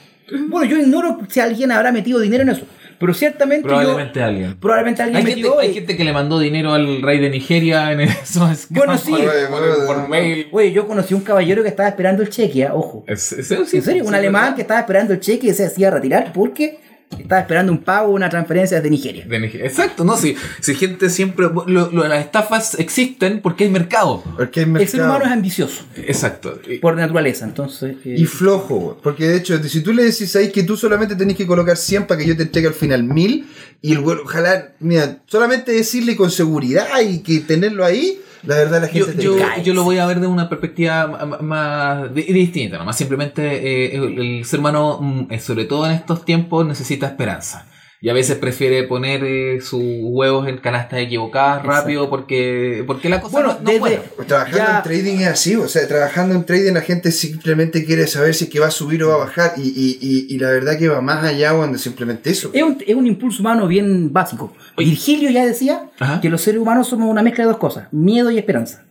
[0.48, 2.66] Bueno, yo ignoro si alguien habrá metido dinero en eso.
[2.98, 4.57] Pero ciertamente Probablemente yo, alguien.
[4.61, 5.59] Probablemente alguien Hay gente, metió.
[5.59, 9.11] hay y- gente que le mandó dinero al rey de Nigeria en esos Bueno, sí.
[9.11, 10.46] por, por- por mail.
[10.53, 13.03] Oye, yo conocí un caballero que estaba esperando el cheque, ah, ojo.
[13.09, 14.55] Es- es- sí, En serio, sí, un sí, alemán ¿verdad?
[14.57, 16.78] que estaba esperando el cheque y se hacía retirar porque
[17.18, 19.24] estaba esperando un pago o una transferencia desde Nigeria.
[19.26, 19.66] De Nigeria.
[19.66, 21.46] Exacto, no, si, si gente siempre.
[21.66, 24.22] Lo, lo- las estafas existen porque hay mercado.
[24.36, 25.04] Porque hay El ser mercado.
[25.10, 26.60] humano es ambicioso Exacto.
[26.80, 27.96] Por naturaleza, entonces.
[28.04, 28.96] eh, Y flojo, güey.
[29.02, 32.06] porque de hecho, si tú le decís ahí que tú solamente tenés que colocar 100
[32.06, 33.46] para que yo te entregue al final 1000,
[33.82, 38.80] y el güey, ojalá, mira, solamente decirle con seguridad y que tenerlo ahí, la verdad
[38.82, 41.07] la Yo, gente te yo, yo lo voy a ver de una perspectiva
[41.40, 42.84] más di- distinta, ¿no?
[42.84, 47.07] más simplemente eh, el, el ser humano, mm, eh, sobre todo en estos tiempos, necesita
[47.07, 47.66] esperanza.
[48.05, 51.80] Y a veces prefiere poner eh, sus huevos en canastas equivocadas Exacto.
[51.80, 54.03] rápido porque, porque la cosa Bueno, no, no desde- fuera.
[54.26, 58.09] Trabajando Ya- en trading es así, o sea, trabajando en trading la gente simplemente quiere
[58.09, 60.38] saber si es que va a subir o va a bajar, y, y, y, y
[60.40, 62.50] la verdad que va más allá cuando simplemente eso.
[62.53, 64.53] es, un, es un impulso humano bien básico.
[64.76, 64.88] Oye.
[64.88, 66.20] Virgilio ya decía Ajá.
[66.20, 68.82] que los seres humanos somos una mezcla de dos cosas: miedo y esperanza.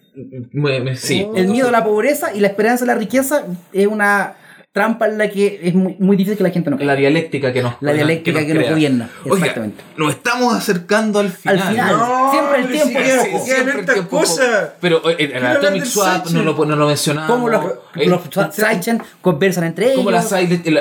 [0.54, 1.28] Me- me- sí.
[1.36, 3.44] El miedo a la pobreza y la esperanza a la riqueza
[3.74, 4.36] es una
[4.74, 6.94] trampa en la que es muy, muy difícil que la gente no caiga.
[6.94, 8.72] La dialéctica que nos La dialéctica que nos crea.
[8.72, 9.84] gobierna, Oiga, exactamente.
[9.98, 11.60] nos estamos acercando al final.
[11.60, 11.96] Al final.
[12.32, 14.26] Siempre el tiempo sí, sí, el tiempo poco.
[14.80, 17.30] Pero eh, el Quiero hablar Atomic Swap no lo, no lo mencionamos.
[17.32, 17.66] Cómo los,
[17.96, 18.22] Eh, los
[18.56, 19.98] sidechain conversan entre ellos.
[19.98, 20.32] como las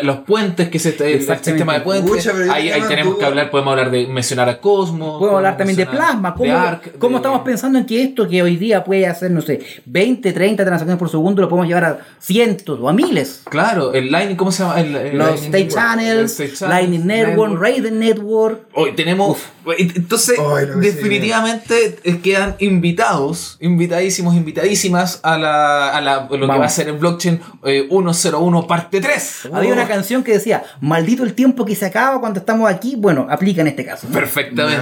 [0.05, 1.51] los puentes que se el Exactamente.
[1.51, 3.19] sistema de puentes yo ahí, ahí tenemos tú.
[3.19, 6.33] que hablar podemos hablar de mencionar a Cosmos Podemos hablar también de plasma.
[6.35, 9.33] ¿Cómo, de Arc, cómo de- estamos pensando en que esto que hoy día puede hacer,
[9.33, 13.43] no sé, 20, 30 transacciones por segundo, lo podemos llevar a cientos o a miles?
[13.51, 14.81] claro el Lightning ¿cómo se llama?
[14.81, 15.63] El, el Los State Network.
[15.63, 18.61] El Channels, State Channels, Lightning Network, Raiden Network.
[18.75, 19.39] Hoy tenemos.
[19.79, 20.39] Entonces,
[20.81, 26.89] definitivamente eh, quedan invitados, invitadísimos, invitadísimas a, la, a la- lo que va a ser
[26.89, 29.49] el blockchain eh, 101 parte 3.
[29.53, 32.95] Había una canción que decía, maldito el tiempo que se acaba cuando estamos aquí.
[32.97, 34.09] Bueno, aplica en este caso.
[34.09, 34.81] Perfectamente.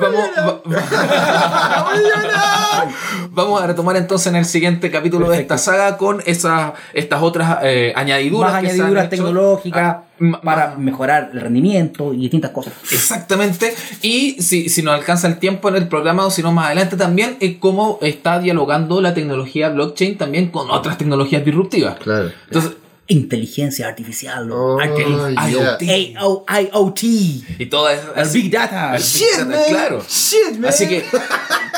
[0.00, 0.60] Vamos, va-
[3.32, 7.58] Vamos a retomar entonces en el siguiente capítulo de esta saga con esas, estas otras
[7.62, 8.52] eh, añadiduras.
[8.52, 9.24] Más que se han añadiduras hecho.
[9.24, 12.74] tecnológicas Ah, para mejorar el rendimiento y distintas cosas.
[12.92, 13.74] Exactamente.
[14.02, 16.96] Y si, si nos alcanza el tiempo en el programa o si no más adelante
[16.96, 21.98] también, es cómo está dialogando la tecnología blockchain también con otras tecnologías disruptivas.
[21.98, 22.30] Claro.
[22.46, 22.72] Entonces,
[23.10, 25.48] Inteligencia artificial, Oh, artificial, yeah.
[25.50, 26.14] IoT.
[26.16, 27.02] AO IoT,
[27.58, 29.64] y todas el así- Big Data, el Shit, Big Data, man.
[29.68, 30.04] claro.
[30.08, 30.64] Shit, man.
[30.70, 31.04] Así que,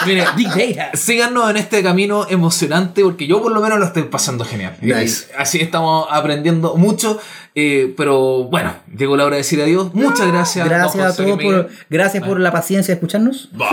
[0.06, 0.96] mire, Big Data.
[0.96, 4.76] síganos en este camino emocionante porque yo por lo menos lo estoy pasando genial.
[4.82, 5.28] Nice.
[5.30, 7.18] Y así estamos aprendiendo mucho.
[7.54, 9.92] Eh, pero bueno, llegó la hora de decir adiós.
[9.94, 10.68] Muchas gracias.
[10.68, 13.48] Gracias a todos por, gracias por la paciencia de escucharnos.
[13.52, 13.68] Bah,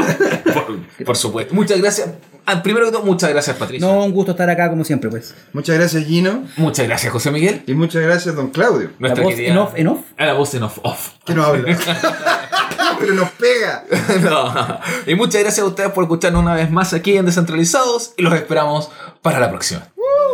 [0.54, 1.54] por, por supuesto.
[1.56, 2.10] Muchas gracias.
[2.46, 3.88] Ah, primero que todo, muchas gracias, Patricio.
[3.88, 5.36] No, un gusto estar acá como siempre, pues.
[5.54, 6.46] Muchas gracias, Gino.
[6.58, 7.62] Muchas gracias, José Miguel.
[7.68, 8.90] Y muchas gracias, don Claudio.
[8.98, 10.00] Nuestra voz querida- en off, en off.
[10.18, 10.80] Ah, la voz en off.
[10.82, 11.10] off.
[11.26, 11.78] Que no habla.
[13.00, 13.84] Pero nos pega.
[14.24, 14.80] No.
[15.06, 18.34] Y muchas gracias a ustedes por escucharnos una vez más aquí en Descentralizados y los
[18.34, 18.90] esperamos
[19.22, 19.88] para la próxima.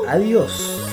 [0.08, 0.85] Adiós.